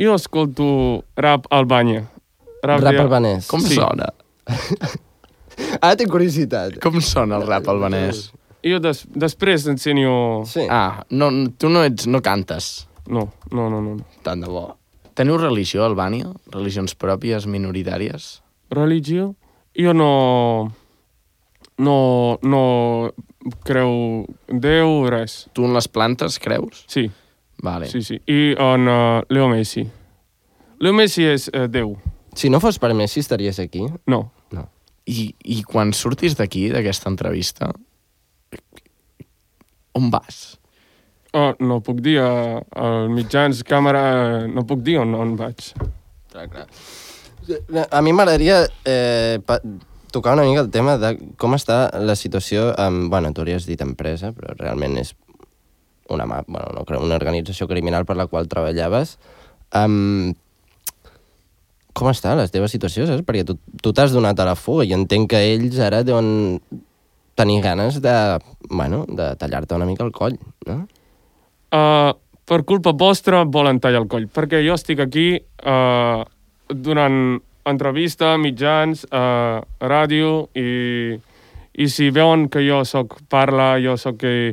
[0.00, 2.02] jo escolto rap Albània.
[2.62, 3.46] Rap, de- albanès.
[3.48, 3.74] Com Sí.
[3.78, 4.10] sona?
[5.80, 6.78] Ah, tinc curiositat.
[6.80, 8.30] Com sona el rap albanès?
[8.66, 10.42] Jo des, després ensenyo...
[10.48, 10.66] Sí.
[10.70, 12.88] Ah, no, tu no ets, no cantes.
[13.08, 13.96] No, no, no, no.
[13.96, 14.20] no.
[14.26, 14.66] Tant de bo.
[15.16, 16.30] Teniu religió a Albània?
[16.52, 18.38] Religions pròpies, minoritàries?
[18.70, 19.32] Religió?
[19.76, 20.12] Jo no...
[21.80, 21.96] No,
[22.44, 22.62] no
[23.64, 25.46] creu Déu, res.
[25.56, 26.84] Tu en les plantes creus?
[26.92, 27.08] Sí,
[27.62, 27.88] Vale.
[27.88, 28.20] sí, sí.
[28.28, 29.86] I en uh, Leo Messi.
[30.80, 31.94] Leo Messi és uh, Déu.
[32.36, 33.86] Si no fos per Messi, estaries aquí?
[34.06, 34.20] No.
[34.52, 34.66] No.
[35.08, 37.72] I, I quan surtis d'aquí, d'aquesta entrevista,
[39.98, 40.58] on vas?
[41.32, 45.70] Oh, no puc dir, uh, als mitjans, càmera, uh, no puc dir on, on vaig.
[46.32, 46.66] Clar, clar.
[47.90, 49.38] A mi m'agradaria eh,
[50.12, 53.08] tocar una mica el tema de com està la situació amb...
[53.10, 55.14] Bueno, tu hauries dit empresa, però realment és
[56.10, 59.16] una, mà- bueno, no una organització criminal per la qual treballaves.
[59.74, 60.34] Um,
[61.94, 63.24] com està la teva situació, saps?
[63.26, 66.60] Perquè tu tu t'has donat a la fuga i entenc que ells ara deuen
[67.40, 70.36] tenir ganes de, bueno, de tallar-te una mica el coll,
[70.68, 70.82] no?
[71.72, 72.12] Uh,
[72.44, 76.20] per culpa vostra volen tallar el coll, perquè jo estic aquí uh,
[76.68, 77.38] durant
[77.70, 81.16] entrevista, mitjans, uh, ràdio, i,
[81.80, 84.52] i si veuen que jo sóc parla, jo sóc qui,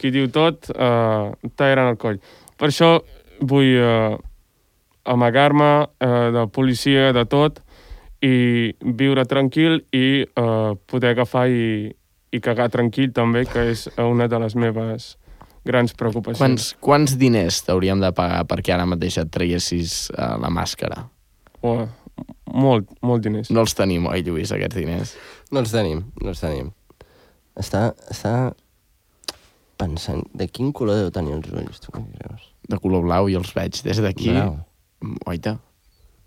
[0.00, 2.20] qui diu tot, uh, tallaran el coll.
[2.56, 2.94] Per això
[3.42, 4.16] vull uh,
[5.04, 7.60] amagar-me uh, de policia, de tot,
[8.22, 11.90] i viure tranquil i uh, poder agafar i,
[12.32, 15.12] i cagar tranquil també, que és una de les meves
[15.68, 16.40] grans preocupacions.
[16.42, 21.04] Quants, quants diners t'hauríem de pagar perquè ara mateix et traguessis uh, la màscara?
[21.62, 21.84] Oh,
[22.50, 23.52] molt, molt diners.
[23.54, 25.14] No els tenim, oi, Lluís, aquests diners?
[25.54, 26.72] No els tenim, no els tenim.
[27.58, 28.34] Està, està
[29.82, 32.48] pensant, de quin color deu tenir els ulls, tu què creus?
[32.70, 34.30] De color blau i els veig des d'aquí.
[34.32, 34.56] Blau.
[35.28, 35.56] Oita,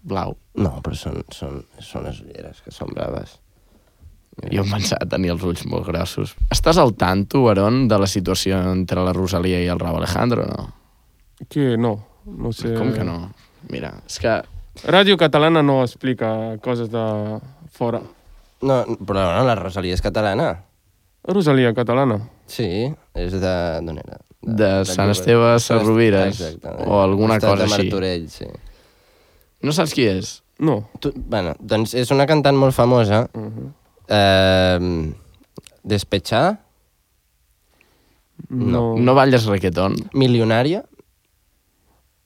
[0.04, 0.36] blau.
[0.60, 3.40] No, però són, són, són les ulleres, que són braves.
[4.52, 6.34] Jo em pensava tenir els ulls molt grossos.
[6.52, 10.68] Estàs al tanto, Aaron, de la situació entre la Rosalia i el Raúl Alejandro, no?
[11.50, 11.96] Que no,
[12.26, 12.74] no sé.
[12.76, 13.18] Com que no?
[13.72, 14.36] Mira, és que
[14.84, 16.30] Ràdio catalana no explica
[16.64, 17.06] coses de
[17.72, 18.04] fora.
[18.66, 20.52] No, però no, la Rosalia és catalana.
[21.26, 22.20] Rosalia catalana.
[22.52, 22.68] Sí,
[23.16, 23.58] és de...
[23.88, 24.20] d'on era?
[24.46, 25.18] de Sant Llobregat.
[25.18, 26.86] Esteve Sarrovires Exacte.
[26.86, 27.88] o alguna Estat cosa de així.
[27.88, 28.46] Martorell, sí.
[29.66, 30.36] No saps qui és?
[30.62, 30.78] No.
[31.02, 33.26] Tu, bueno, doncs és una cantant molt famosa.
[33.34, 33.72] Uh -huh.
[34.10, 35.14] Eh,
[35.84, 36.60] despechada,
[38.50, 38.98] No.
[39.00, 39.96] No balles reggaeton?
[40.14, 40.84] Milionària.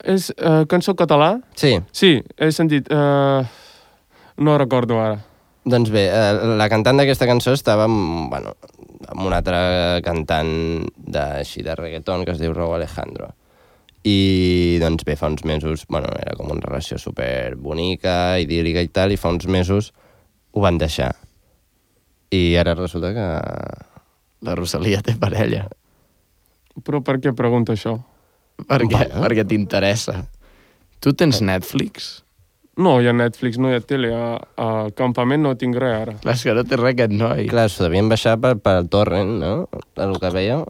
[0.03, 1.35] És uh, cançó català?
[1.55, 2.89] Sí, Sí, he sentit.
[2.91, 3.45] Uh,
[4.37, 5.19] no recordo ara.
[5.69, 8.55] doncs bé, eh, la cantant d'aquesta cançó estava amb, bueno,
[9.11, 10.49] amb un altre cantant
[10.97, 13.29] de, així de reggaeton que es diu Raúl Alejandro.
[14.07, 18.87] I doncs bé, fa uns mesos, bueno, era com una relació super bonica, idíl·lica i
[18.89, 19.91] tal, i fa uns mesos
[20.55, 21.11] ho van deixar.
[22.31, 23.27] I ara resulta que...
[24.39, 25.65] La Rosalia té parella.
[26.85, 27.97] Però per què pregunta això?
[28.63, 28.93] Per què?
[28.93, 29.23] Bueno.
[29.25, 30.21] Perquè t'interessa.
[31.03, 32.21] Tu tens Netflix?
[32.79, 34.13] No, hi ha Netflix, no hi ha tele.
[34.15, 36.15] A, a campament no tinc res ara.
[36.23, 37.49] Clar, és que no té res aquest noi.
[37.51, 39.53] Clar, s'ho devien baixar per, per torrent, no?
[39.99, 40.61] El que veia...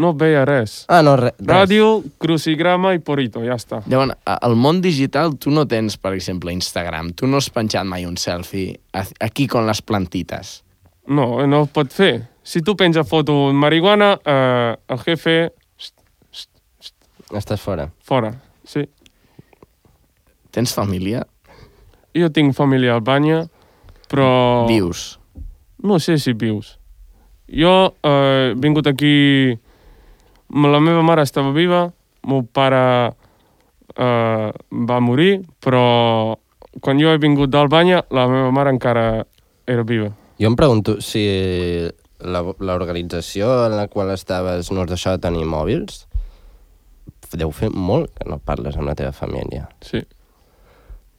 [0.00, 0.84] No veia res.
[0.86, 1.50] Ah, no, re, res.
[1.50, 1.88] Ràdio,
[2.22, 3.82] crucigrama i porito, ja està.
[3.90, 7.10] Llavors, al món digital tu no tens, per exemple, Instagram.
[7.18, 8.78] Tu no has penjat mai un selfie
[9.18, 10.60] aquí con les plantites.
[11.06, 12.28] No, no ho pot fer.
[12.42, 15.52] Si tu penja foto de marihuana, eh, el jefe,
[17.30, 17.92] Estàs fora.
[18.02, 18.32] fora.
[18.64, 18.88] Sí.
[20.50, 21.22] Tens família?
[22.16, 23.44] Jo tinc família a Albània,
[24.10, 24.66] però...
[24.66, 25.20] Vius?
[25.82, 26.78] No sé si vius.
[27.46, 29.58] Jo eh, he vingut aquí...
[30.50, 31.84] La meva mare estava viva,
[32.26, 32.82] meu pare
[33.94, 36.34] eh, va morir, però
[36.82, 39.04] quan jo he vingut d'Albània, la meva mare encara
[39.70, 40.10] era viva.
[40.40, 41.22] Jo em pregunto si
[42.20, 46.06] la- l'organització en la qual estaves no us deixava tenir mòbils,
[47.36, 49.68] deu fer molt que no parles amb la teva família.
[49.84, 50.00] Sí.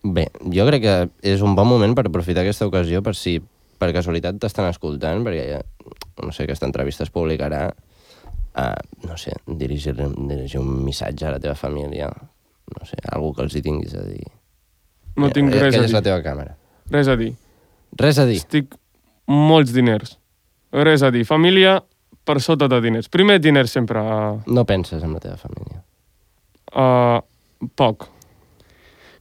[0.04, 3.38] Bé, jo crec que és un bon moment per aprofitar aquesta ocasió per si
[3.78, 5.62] per casualitat t'estan escoltant, perquè ja,
[6.22, 7.68] no sé, aquesta entrevista es publicarà
[8.54, 8.66] a,
[9.08, 13.56] no sé, dirigir, dirigir un missatge a la teva família, no sé, algú que els
[13.56, 14.26] hi tinguis a dir.
[15.16, 16.10] No Eh, tinc eh, res a Aquella és la dir.
[16.12, 16.58] teva càmera.
[16.90, 17.32] Res a dir.
[17.98, 18.38] Res a dir.
[18.42, 18.76] Estic
[19.32, 20.18] molts diners.
[20.72, 21.24] Res a dir.
[21.28, 21.78] Família
[22.28, 23.10] per sota de diners.
[23.12, 24.00] Primer diners sempre.
[24.00, 25.82] Uh, No penses en la teva família.
[26.76, 27.20] uh,
[27.76, 28.08] poc.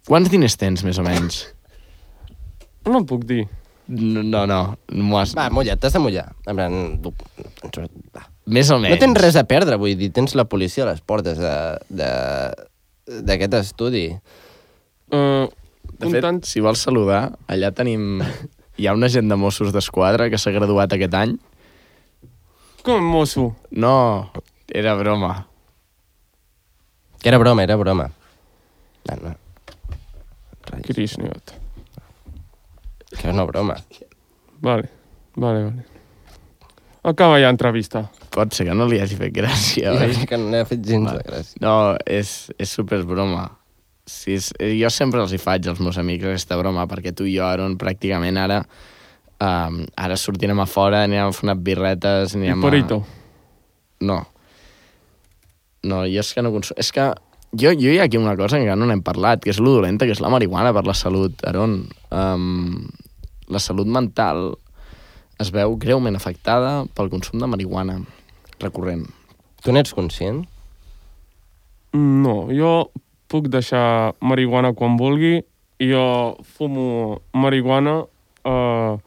[0.06, 1.42] Quants diners tens, més o menys?
[2.88, 3.44] No puc dir.
[3.90, 4.60] No, no, no.
[4.94, 5.32] m'ho has...
[5.34, 6.28] Va, mulla't, t'has de mullar.
[6.46, 7.12] En plan, tu-
[8.14, 8.22] va.
[8.46, 8.94] Més o menys.
[8.94, 13.22] No tens res a perdre, vull dir, tens la policia a les portes de- de-
[13.26, 14.06] d'aquest estudi.
[15.10, 16.40] Uh, De fet, comptant...
[16.46, 18.22] si vols saludar, allà tenim...
[18.80, 21.34] Hi ha un agent de Mossos d'Esquadra que s'ha graduat aquest any.
[22.86, 23.50] Com mosso.
[23.76, 23.92] No,
[24.72, 25.34] era broma.
[27.20, 28.06] Que era broma, era broma.
[29.10, 29.34] No, no.
[30.70, 31.52] Res, Krishniot.
[33.10, 33.74] que és una broma.
[34.64, 34.88] Vale,
[35.36, 35.84] vale, vale.
[37.02, 38.04] Acaba ja entrevista.
[38.32, 40.26] Pot ser que no li hagi fet gràcia, Ja, oi?
[40.28, 41.60] que no n'he fet gens de gràcia.
[41.64, 43.48] No, és, és super broma.
[44.06, 47.36] Sí, eh, jo sempre els hi faig als meus amics aquesta broma, perquè tu i
[47.36, 48.62] jo, Aaron, pràcticament ara
[49.40, 53.00] um, ara sortirem a fora, anirem a fer unes birretes, I porito.
[53.02, 54.04] a...
[54.04, 54.20] No.
[55.82, 56.78] No, jo és que no consumo...
[56.80, 57.08] És que
[57.52, 60.06] jo, jo hi ha aquí una cosa que no n'hem parlat, que és lo dolenta,
[60.06, 61.82] que és la marihuana per la salut, Aaron.
[62.12, 62.88] Um,
[63.50, 64.52] la salut mental
[65.40, 67.98] es veu greument afectada pel consum de marihuana
[68.60, 69.06] recurrent.
[69.64, 70.44] Tu n'ets conscient?
[71.96, 72.90] No, jo
[73.30, 75.40] puc deixar marihuana quan vulgui.
[75.80, 78.02] Jo fumo marihuana
[78.44, 78.98] uh,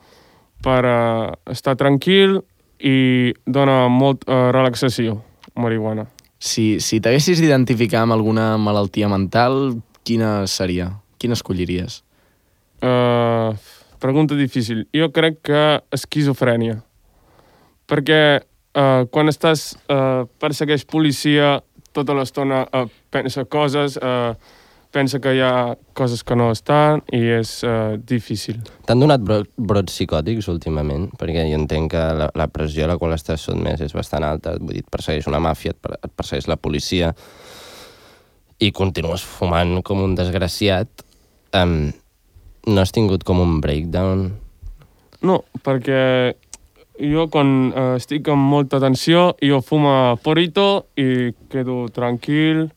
[0.64, 2.40] per uh, estar tranquil
[2.80, 5.20] i dona molt uh, relaxació,
[5.60, 6.08] marihuana.
[6.44, 10.90] Si, si t'haguessis d'identificar amb alguna malaltia mental, quina seria?
[11.22, 12.02] Quina escolliries?
[12.84, 13.56] Uh,
[14.04, 14.84] pregunta difícil.
[14.92, 15.62] Jo crec que
[15.96, 16.82] esquizofrènia.
[17.88, 21.62] Perquè uh, quan estàs uh, persegueix policia,
[21.96, 24.34] tota l'estona uh, pensa coses, uh,
[24.94, 28.60] pensa que hi ha coses que no estan i és uh, difícil.
[28.88, 31.10] T'han donat bro brots psicòtics últimament?
[31.20, 34.58] Perquè jo entenc que la, la pressió a la qual estàs sotmès és bastant alta.
[34.60, 37.14] Vull dir, et persegueix una màfia, et, per et persegueix la policia
[38.64, 41.06] i continues fumant com un desgraciat.
[41.58, 41.92] Um,
[42.68, 44.30] no has tingut com un breakdown?
[45.24, 46.34] No, perquè
[47.00, 52.68] jo quan uh, estic amb molta tensió, jo fumo porito i quedo tranquil,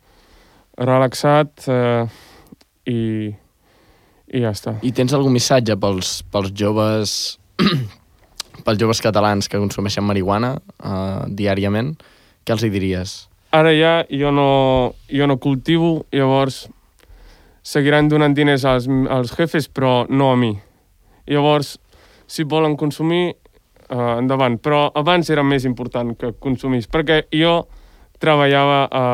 [0.77, 2.09] relaxat uh,
[2.89, 3.29] i,
[4.33, 4.79] i ja està.
[4.83, 7.39] I tens algun missatge pels, pels joves
[8.67, 11.95] pels joves catalans que consumeixen marihuana uh, diàriament?
[12.47, 13.17] Què els hi diries?
[13.57, 14.49] Ara ja jo no,
[15.11, 16.67] jo no cultivo, llavors
[17.67, 20.53] seguiran donant diners als, als jefes, però no a mi.
[21.27, 21.77] Llavors,
[22.31, 23.35] si volen consumir,
[23.91, 24.59] uh, endavant.
[24.63, 27.59] Però abans era més important que consumís, perquè jo
[28.23, 29.05] treballava a,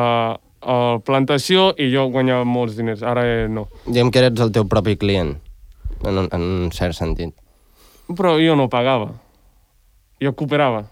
[0.63, 3.03] a la plantació i jo guanyava molts diners.
[3.03, 3.67] Ara eh, no.
[3.85, 5.35] Diguem que eres el teu propi client,
[6.03, 7.35] en un, en un cert sentit.
[8.13, 9.11] Però jo no pagava.
[10.23, 10.85] Jo cooperava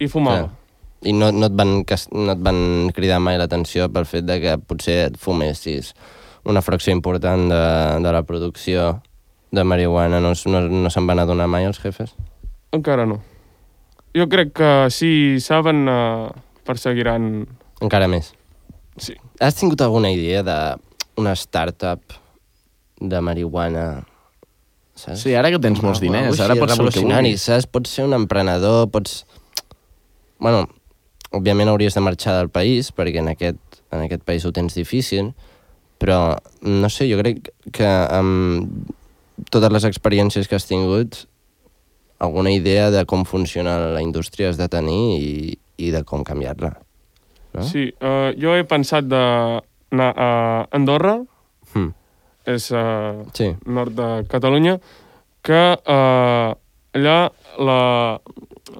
[0.00, 0.48] i fumava.
[0.48, 0.60] Clar.
[1.04, 1.72] I no, no, et van,
[2.16, 2.60] no et van
[2.96, 5.92] cridar mai l'atenció pel fet de que potser et fumessis
[6.48, 7.64] una fracció important de,
[8.04, 9.02] de la producció
[9.52, 10.20] de marihuana.
[10.20, 12.14] No, no, no se'n van adonar mai els jefes?
[12.74, 13.20] Encara no.
[14.14, 16.30] Jo crec que si saben, uh,
[16.66, 17.46] perseguiran...
[17.82, 18.32] Encara més.
[18.98, 19.16] Sí.
[19.42, 22.14] Has tingut alguna idea d'una startup
[23.00, 24.04] de marihuana?
[24.94, 25.24] Saps?
[25.24, 27.46] Sí, ara que tens molts diners, ara pots fer el que revolucionari, vulguis.
[27.48, 27.66] saps?
[27.70, 29.24] Pots ser un emprenedor, pots...
[30.38, 30.68] Bueno,
[31.34, 35.32] òbviament hauries de marxar del país, perquè en aquest, en aquest país ho tens difícil,
[35.98, 38.86] però, no sé, jo crec que amb
[39.50, 41.24] totes les experiències que has tingut,
[42.18, 46.72] alguna idea de com funciona la indústria has de tenir i, i de com canviar-la.
[47.54, 47.62] No?
[47.62, 50.30] Sí, uh, jo he pensat d'anar a
[50.74, 51.20] Andorra,
[51.74, 51.88] Hm.
[52.46, 53.48] és uh, Sí.
[53.66, 54.78] nord de Catalunya,
[55.42, 56.54] que uh,
[56.94, 57.16] allà
[57.58, 57.80] la,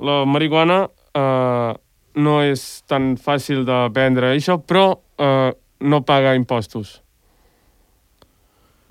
[0.00, 1.74] la marihuana uh,
[2.14, 7.00] no és tan fàcil de vendre, això, però uh, no paga impostos.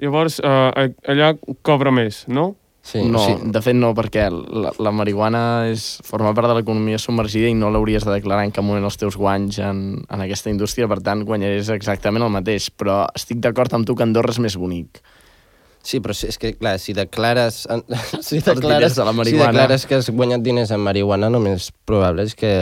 [0.03, 0.71] Llavors, uh,
[1.08, 2.56] allà cobra més, no?
[2.84, 3.38] Sí, no, sí.
[3.48, 7.69] de fet no, perquè la, la marihuana és, forma part de l'economia submergida i no
[7.72, 11.24] l'hauries de declarar en cap moment els teus guanys en, en aquesta indústria, per tant
[11.24, 15.00] guanyaries exactament el mateix, però estic d'acord amb tu que Andorra és més bonic.
[15.84, 17.63] Sí, però és que, clar, si declares...
[18.28, 19.52] Si declares, de la si marihuana.
[19.52, 22.54] declares que has guanyat diners en marihuana, el més probable és que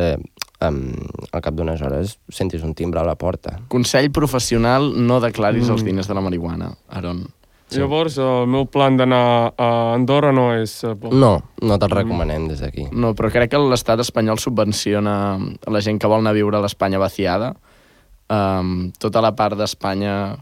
[0.62, 0.80] um,
[1.34, 3.58] al cap d'unes hores sentis un timbre a la porta.
[3.74, 5.72] Consell professional, no declaris Mm.
[5.80, 7.26] els diners de la marihuana, Aaron.
[7.72, 7.80] Sí.
[7.80, 11.14] Llavors, el meu plan d'anar a Andorra no és bo.
[11.16, 11.32] No,
[11.64, 12.90] no te'l recomanem des d'aquí.
[12.92, 16.60] No, però crec que l'estat espanyol subvenciona a la gent que vol anar a viure
[16.60, 17.54] a l'Espanya vaciada.
[18.32, 20.36] Um, tota la part d'Espanya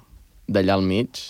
[0.50, 1.22] d'allà al mig,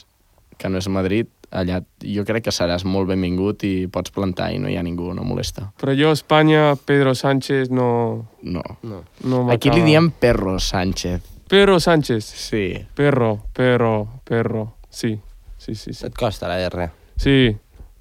[0.59, 4.59] que no és Madrid, allà jo crec que seràs molt benvingut i pots plantar i
[4.63, 5.67] no hi ha ningú, no molesta.
[5.81, 8.63] Però jo a Espanya, Pedro Sánchez no, No.
[8.83, 9.03] No.
[9.23, 11.27] no Aquí li diem Perro Sánchez.
[11.49, 12.23] Pedro Sánchez.
[12.23, 12.85] Sí.
[12.95, 14.75] Perro, perro, perro.
[14.89, 15.19] Sí,
[15.59, 15.93] sí, sí.
[15.93, 16.05] sí.
[16.07, 16.87] Et costa la R.
[17.19, 17.51] Sí,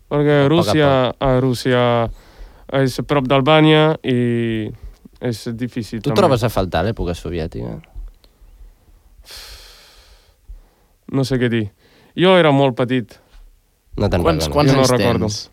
[0.08, 0.88] perquè A poc a Rússia,
[1.20, 1.82] a Rússia
[2.78, 4.68] és a prop d'Albània i
[5.20, 6.20] és difícil Tu també.
[6.22, 7.76] trobes a faltar l'època soviètica?
[11.12, 11.64] No sé què dir.
[12.18, 13.16] Jo era molt petit,
[13.98, 14.54] No te'n Quants, recordes?
[14.54, 15.26] quants Jo no anys recordo.
[15.26, 15.50] tens?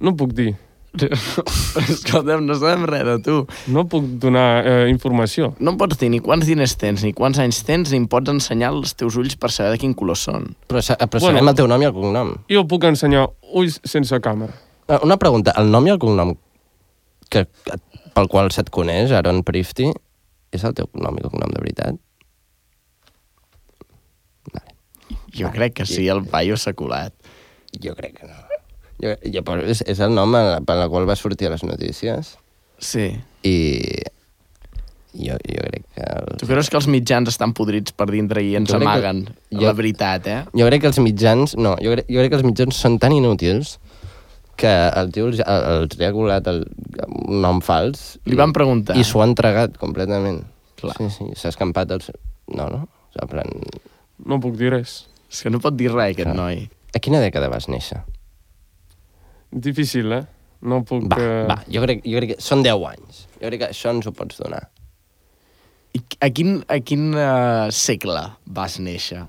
[0.00, 0.52] no puc dir.
[1.80, 3.34] Escolta'm, no sabem res de tu.
[3.70, 5.52] No puc donar eh, informació.
[5.62, 8.32] No em pots dir ni quants diners tens, ni quants anys tens, ni em pots
[8.32, 10.48] ensenyar els teus ulls per saber de quin color són.
[10.68, 11.38] Però, sa- però Bueno.
[11.38, 12.34] sabem el teu nom i el cognom.
[12.50, 14.52] Jo puc ensenyar ulls sense càmera.
[14.90, 16.34] Ah, Una pregunta, el nom i el cognom
[17.30, 17.78] que, que,
[18.14, 19.92] pel qual se't coneix, Aaron Prifty,
[20.50, 21.94] és el teu nom i cognom de veritat?
[25.30, 27.14] Jo crec que sí, el paio s'ha colat.
[27.78, 28.34] Jo crec que no.
[29.00, 30.32] Jo, jo, però és, és el nom
[30.66, 32.34] per al qual va sortir a les notícies
[32.80, 33.10] Sí.
[33.44, 33.54] i
[35.12, 36.04] jo, jo crec que...
[36.04, 36.36] El...
[36.40, 39.22] Tu creus que els mitjans estan podrits per dintre i ens Jo crec que- amaguen
[39.50, 40.40] jo- la veritat, eh?
[40.54, 41.56] Jo crec que els mitjans...
[41.58, 43.78] No, jo crec, jo crec que els mitjans són tan inútils
[44.60, 46.62] que el tio els, els ha colat el,
[47.26, 48.96] un nom fals Li van preguntar.
[49.00, 50.42] i s'ho ha entregat completament.
[50.80, 50.94] Clar.
[51.00, 52.04] Sí, sí, s'ha escampat el...
[52.04, 52.18] seu-
[52.52, 52.84] No, no?
[52.84, 53.50] O sigui, plan...
[54.28, 55.06] No puc dir res.
[55.32, 56.36] És que no pot dir res, aquest Clar.
[56.36, 56.66] noi.
[56.94, 58.02] A quina dècada vas néixer?
[59.50, 60.24] Difícil, eh?
[60.62, 61.06] No puc...
[61.10, 63.24] Va, eh, va, jo crec, jo crec que són 10 anys.
[63.40, 64.62] Jo crec que això ens ho pots donar.
[65.96, 69.24] I a quin, a quin uh, segle vas néixer?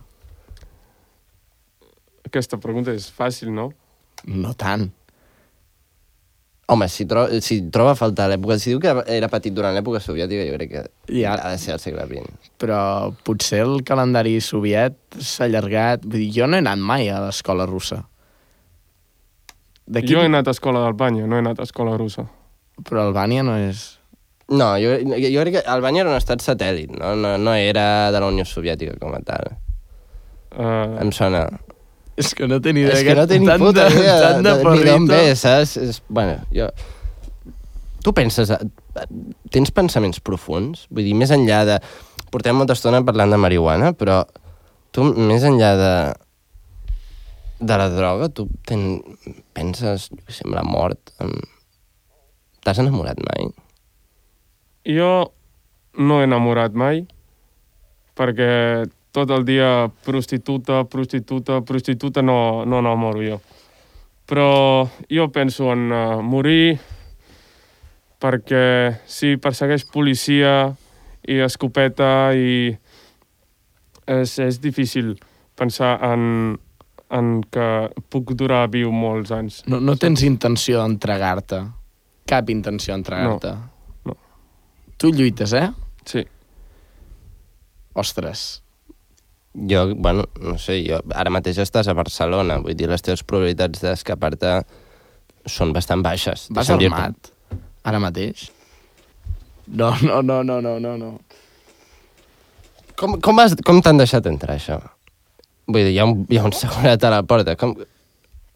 [2.28, 3.72] Aquesta pregunta és fàcil, no?
[4.30, 4.91] No tant.
[6.72, 8.55] Home, si, tro si troba a faltar l'època...
[8.61, 10.84] Si diu que era petit durant l'època soviètica, jo crec que
[11.17, 11.34] Ja.
[11.36, 12.51] ha de ser al segle XX.
[12.61, 16.05] Però potser el calendari soviet s'ha allargat...
[16.05, 18.03] Vull dir, jo no he anat mai a l'escola russa.
[19.88, 22.28] De Jo he anat a escola d'Albània, no he anat a escola russa.
[22.88, 23.84] Però Albània no és...
[24.52, 27.14] No, jo, jo crec que Albània era un estat satèl·lit, no?
[27.16, 29.54] No, no era de la Unió Soviètica com a tal.
[30.52, 31.46] Uh, Em sona...
[32.20, 32.98] És que no té ni idea.
[32.98, 35.22] És que no té ni tant puta de, idea tant de, de, ni d'on ve,
[35.40, 35.78] saps?
[35.80, 36.68] És, bueno, jo...
[38.04, 38.52] Tu penses...
[39.54, 40.88] Tens pensaments profuns?
[40.92, 41.80] Vull dir, més enllà de...
[42.32, 44.22] Portem molta estona parlant de marihuana, però
[44.96, 45.94] tu, més enllà de
[47.62, 48.99] de la droga, tu ten,
[49.53, 51.36] penses, jo sé, la mort, en...
[52.62, 53.49] T'has enamorat mai?
[54.86, 55.34] jo
[55.97, 57.03] no he enamorat mai,
[58.18, 63.41] perquè tot el dia prostituta, prostituta, prostituta, no, no enamoro jo.
[64.26, 66.80] Però jo penso en uh, morir
[68.22, 70.72] perquè si persegueix policia
[71.28, 72.72] i escopeta i
[74.07, 75.16] és, és difícil
[75.57, 76.55] pensar en,
[77.12, 77.68] en que
[78.12, 79.62] puc durar viu molts anys.
[79.68, 81.62] No, no tens intenció d'entregar-te.
[82.30, 83.55] Cap intenció d'entregar-te.
[84.07, 84.18] No,
[85.01, 85.68] Tu lluites, eh?
[86.05, 86.22] Sí.
[87.97, 88.62] Ostres.
[89.53, 93.82] Jo, bueno, no sé, jo, ara mateix estàs a Barcelona, vull dir, les teves probabilitats
[93.84, 94.53] d'escapar-te
[95.49, 96.45] són bastant baixes.
[96.55, 97.32] Vas armat?
[97.84, 98.45] Ara mateix?
[99.68, 101.12] No, no, no, no, no, no, no.
[102.95, 104.78] Com, com, has, com t'han deixat entrar, això?
[105.68, 107.55] Vull dir, hi ha un, hi ha un seguretat a la porta.
[107.59, 107.76] Com...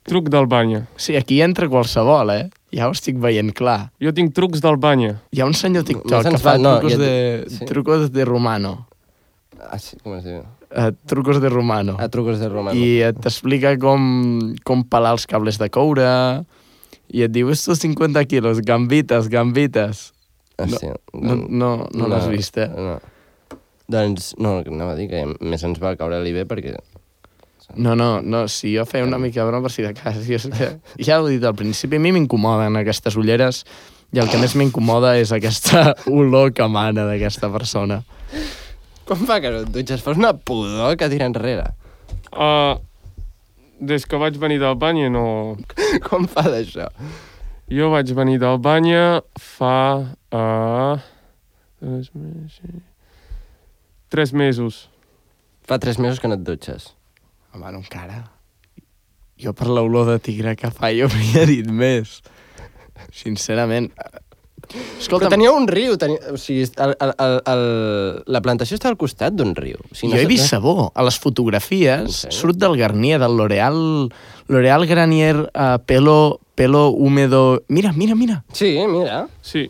[0.05, 0.83] Truc d'Albània.
[1.01, 2.49] Sí, aquí entra qualsevol, eh?
[2.75, 3.89] Ja ho estic veient clar.
[4.03, 5.15] Jo tinc trucs d'Albània.
[5.33, 7.15] Hi ha un senyor TikTok Més que fa no, trucos, ja- de,
[7.49, 7.65] sí.
[7.69, 8.75] trucos de romano.
[9.65, 10.43] Ah, sí, com es diu?
[10.75, 11.95] Uh, trucos de romano.
[11.97, 12.77] A trucos de romano.
[12.77, 16.09] I et t'explica com, com pelar els cables de coure
[17.15, 20.09] i et diu, estos 50 quilos, gambites, gambites.
[20.57, 20.89] Ah, no, sí.
[21.13, 22.67] No, no, no, l'has vist, eh?
[22.69, 22.97] No.
[23.91, 26.75] Doncs, no, anava a dir que més ens va caure l'IB perquè...
[27.73, 30.19] No, no, no, si jo feia una mica de broma per si de cas.
[30.27, 30.69] Jo és que,
[31.01, 33.63] ja ho he dit al principi, a mi m'incomoden aquestes ulleres
[34.13, 38.01] i el que més m'incomoda és aquesta olor que emana d'aquesta persona.
[39.05, 40.01] Com fa que no et dutxes?
[40.05, 41.67] Fas una pudor que tira enrere.
[42.31, 42.77] Uh,
[43.79, 45.25] des que vaig venir d'Albània no...
[46.07, 46.87] Com fa d'això?
[47.69, 49.75] Jo vaig venir d'Albània fa...
[50.31, 50.97] Uh,
[51.79, 52.83] tres mesos...
[54.15, 54.83] Tres mesos.
[55.65, 56.94] Fa tres mesos que no et dutxes.
[57.55, 58.21] Home, no encara.
[59.39, 62.19] Jo per l'olor de tigre que fa jo havia dit més.
[63.15, 63.89] Sincerament.
[64.97, 66.17] Escolta, Però tenia un riu, tenia...
[66.33, 67.61] o sigui, el, el, el,
[68.33, 69.77] la plantació està al costat d'un riu.
[69.91, 70.87] O sigui, jo he sé- vist sabó.
[70.97, 72.33] A les fotografies sèrio?
[72.39, 73.77] surt del Garnier, del L'Oreal...
[74.49, 77.61] L'Oreal Garnier uh, pelo, pelo húmedo...
[77.69, 78.43] Mira, mira, mira.
[78.53, 79.27] Sí, mira.
[79.41, 79.67] Sí,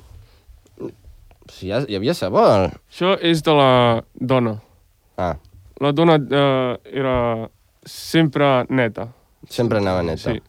[1.56, 2.72] Sí, hi, hi havia sabor.
[2.90, 3.70] això és de la
[4.16, 4.56] dona.
[5.22, 5.36] Ah,
[5.80, 7.14] La dona uh, era
[7.86, 9.08] sempre neta.
[9.50, 10.34] sempre anava neta.
[10.34, 10.42] Sí.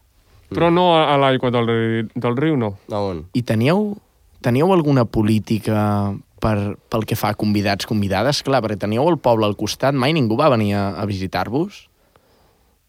[0.49, 2.77] Però no a, a l'aigua del, del riu, no.
[2.91, 3.25] A on?
[3.35, 3.97] I teníeu,
[4.41, 8.41] teníeu alguna política per, pel que fa a convidats, convidades?
[8.43, 11.87] Clar, perquè teníeu el poble al costat, mai ningú va venir a, a visitar-vos?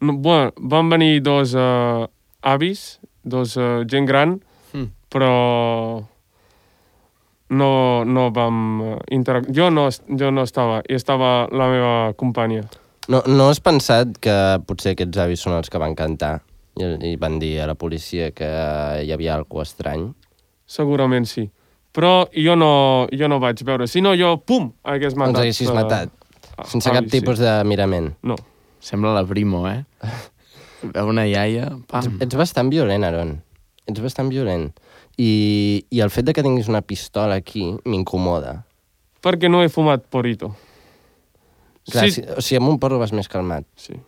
[0.01, 2.07] no bueno, van venir dos uh,
[2.41, 4.91] avis, dos uh, gent gran, Mm.
[5.09, 6.05] però
[7.49, 9.55] no, no vam uh, interactuar.
[9.57, 12.67] Jo, no, jo no estava, i estava la meva companya.
[13.09, 14.35] No, no has pensat que
[14.69, 16.43] potser aquests avis són els que van cantar
[16.77, 18.49] i, i van dir a la policia que
[19.05, 20.05] hi havia alguna estrany?
[20.69, 21.47] Segurament sí.
[21.97, 23.87] Però jo no, jo no vaig veure.
[23.89, 25.33] Si no, jo, pum, hagués matat.
[25.33, 26.13] Ens haguessis eh, matat.
[26.59, 28.13] a- Sense cap avis, tipus de mirament.
[28.13, 28.29] Sí.
[28.29, 28.37] No.
[28.85, 29.81] Sembla la primo, eh?
[30.95, 32.19] Veu una iaia, pam.
[32.23, 33.33] Ets bastant violent, Aaron.
[33.89, 34.69] Ets bastant violent.
[35.19, 38.61] I, I el fet de que tinguis una pistola aquí m'incomoda.
[39.25, 40.53] Perquè no he fumat porito.
[41.89, 43.67] Clar, sí, si, o sigui, amb un porro vas més calmat.
[43.77, 43.99] sí.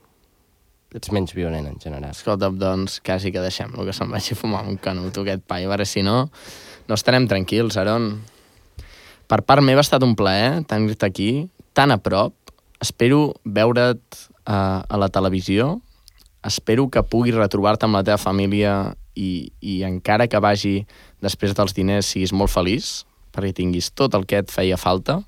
[0.91, 2.11] Ets menys violent, en general.
[2.11, 5.63] Escolta, doncs, quasi que deixem-lo, que se'n vagi a fumar un canut, aquest pai.
[5.63, 6.25] A veure si no,
[6.89, 8.09] no estarem tranquils, Aaron.
[9.31, 11.31] Per part meva ha estat un plaer tenir-te aquí,
[11.79, 12.35] tan a prop.
[12.83, 14.03] Espero veure't
[14.49, 15.77] uh, a la televisió.
[16.43, 20.81] Espero que puguis retrobar-te amb la teva família i, i encara que vagi
[21.23, 25.21] després dels diners siguis molt feliç, perquè tinguis tot el que et feia falta.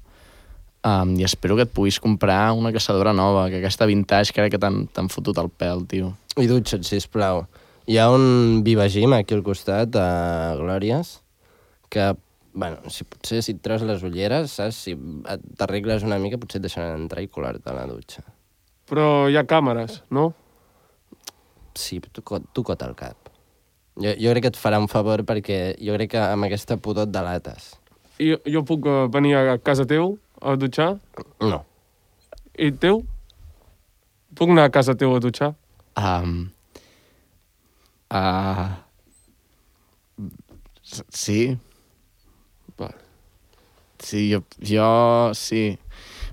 [0.82, 4.58] Um, I espero que et puguis comprar una caçadora nova, que aquesta vintage crec que
[4.58, 6.10] t'han fotut el pèl, tio.
[6.34, 7.44] I dutxa't, sisplau.
[7.86, 11.20] Hi ha un Viva Gym aquí al costat, a Glòries,
[11.92, 12.08] que,
[12.54, 14.80] bueno, si potser si et treus les ulleres, saps?
[14.88, 14.96] Si
[15.58, 18.26] t'arregles una mica, potser et deixaran entrar i colar-te a la dutxa.
[18.90, 20.32] Però hi ha càmeres, no?
[21.78, 23.30] Sí, tu, tu cota el cap.
[24.02, 27.06] Jo, jo crec que et farà un favor perquè jo crec que amb aquesta pudor
[27.06, 27.70] et delates.
[28.18, 30.96] I jo puc eh, venir a casa teu a dutxar?
[31.40, 31.62] No.
[32.58, 33.02] I teu?
[34.34, 35.52] Puc anar a casa teu a dutxar?
[35.96, 36.50] Um,
[38.12, 38.70] uh,
[41.12, 41.56] sí,
[42.78, 42.94] Vale.
[43.98, 45.78] sí, jo, jo sí.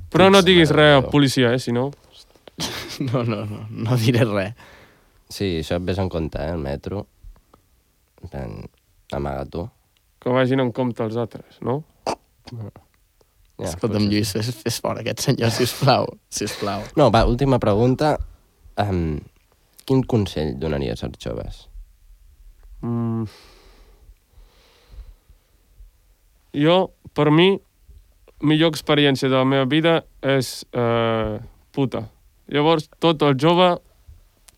[0.10, 1.12] Però no Puig, diguis mare res Déu.
[1.16, 1.89] policia, eh, si no.
[2.99, 4.53] No, no, no, no diré res.
[5.30, 7.05] Sí, això et ves en compte, eh, el metro.
[8.24, 8.55] En plan,
[9.14, 9.64] Amaga tu.
[10.22, 11.80] Que vagin en compte els altres, no?
[13.60, 16.86] Ja, Escolta'm, Lluís, fes, fes fora aquest senyor, sisplau, sisplau.
[16.99, 18.16] No, va, última pregunta.
[18.80, 19.20] Um,
[19.89, 21.66] quin consell donaries als joves?
[22.86, 23.26] Mm.
[26.55, 26.78] Jo,
[27.14, 27.51] per mi,
[28.41, 31.36] millor experiència de la meva vida és eh,
[31.76, 32.05] puta.
[32.49, 33.74] Llavors, tot el jove,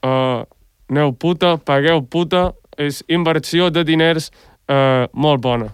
[0.06, 0.43] eh,
[0.91, 4.30] aneu puta, pagueu puta, és inversió de diners
[4.70, 5.74] eh, molt bona.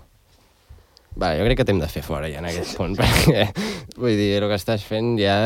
[1.18, 3.48] Va, jo crec que t'hem de fer fora ja en aquest punt, perquè,
[3.98, 5.38] vull dir, el que estàs fent ja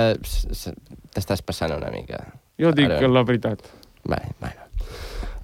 [1.15, 2.19] t'estàs passant una mica.
[2.59, 3.07] Jo dic Ara.
[3.07, 3.63] la veritat.
[4.03, 4.67] Vale, bueno.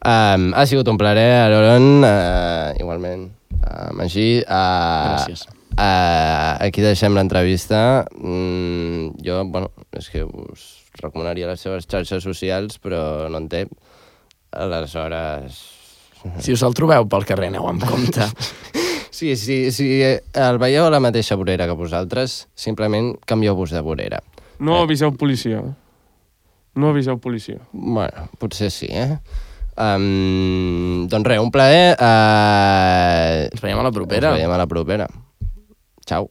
[0.07, 3.29] Um, ha sigut un plaer, Aaron, uh, igualment.
[3.57, 5.47] Uh, Magí, uh, Gràcies.
[5.77, 8.07] Uh, aquí deixem l'entrevista.
[8.17, 10.67] Mm, jo, bueno, és que us
[11.01, 13.67] recomanaria les seves xarxes socials, però no en té.
[14.51, 15.61] Aleshores...
[16.41, 18.25] Si us el trobeu pel carrer, aneu amb compte.
[19.17, 19.87] Sí, sí, sí,
[20.37, 24.19] el veieu a la mateixa vorera que vosaltres, simplement canvieu-vos de vorera.
[24.59, 24.83] No Eh.
[24.83, 25.63] aviseu policia.
[26.75, 27.57] No aviseu policia.
[27.73, 29.17] Bueno, potser sí, eh?
[29.77, 31.95] Um, doncs res, un plaer.
[31.97, 34.29] Uh, Ens veiem a la propera.
[34.35, 35.07] Ens veiem a la propera.
[36.05, 36.29] Ciao.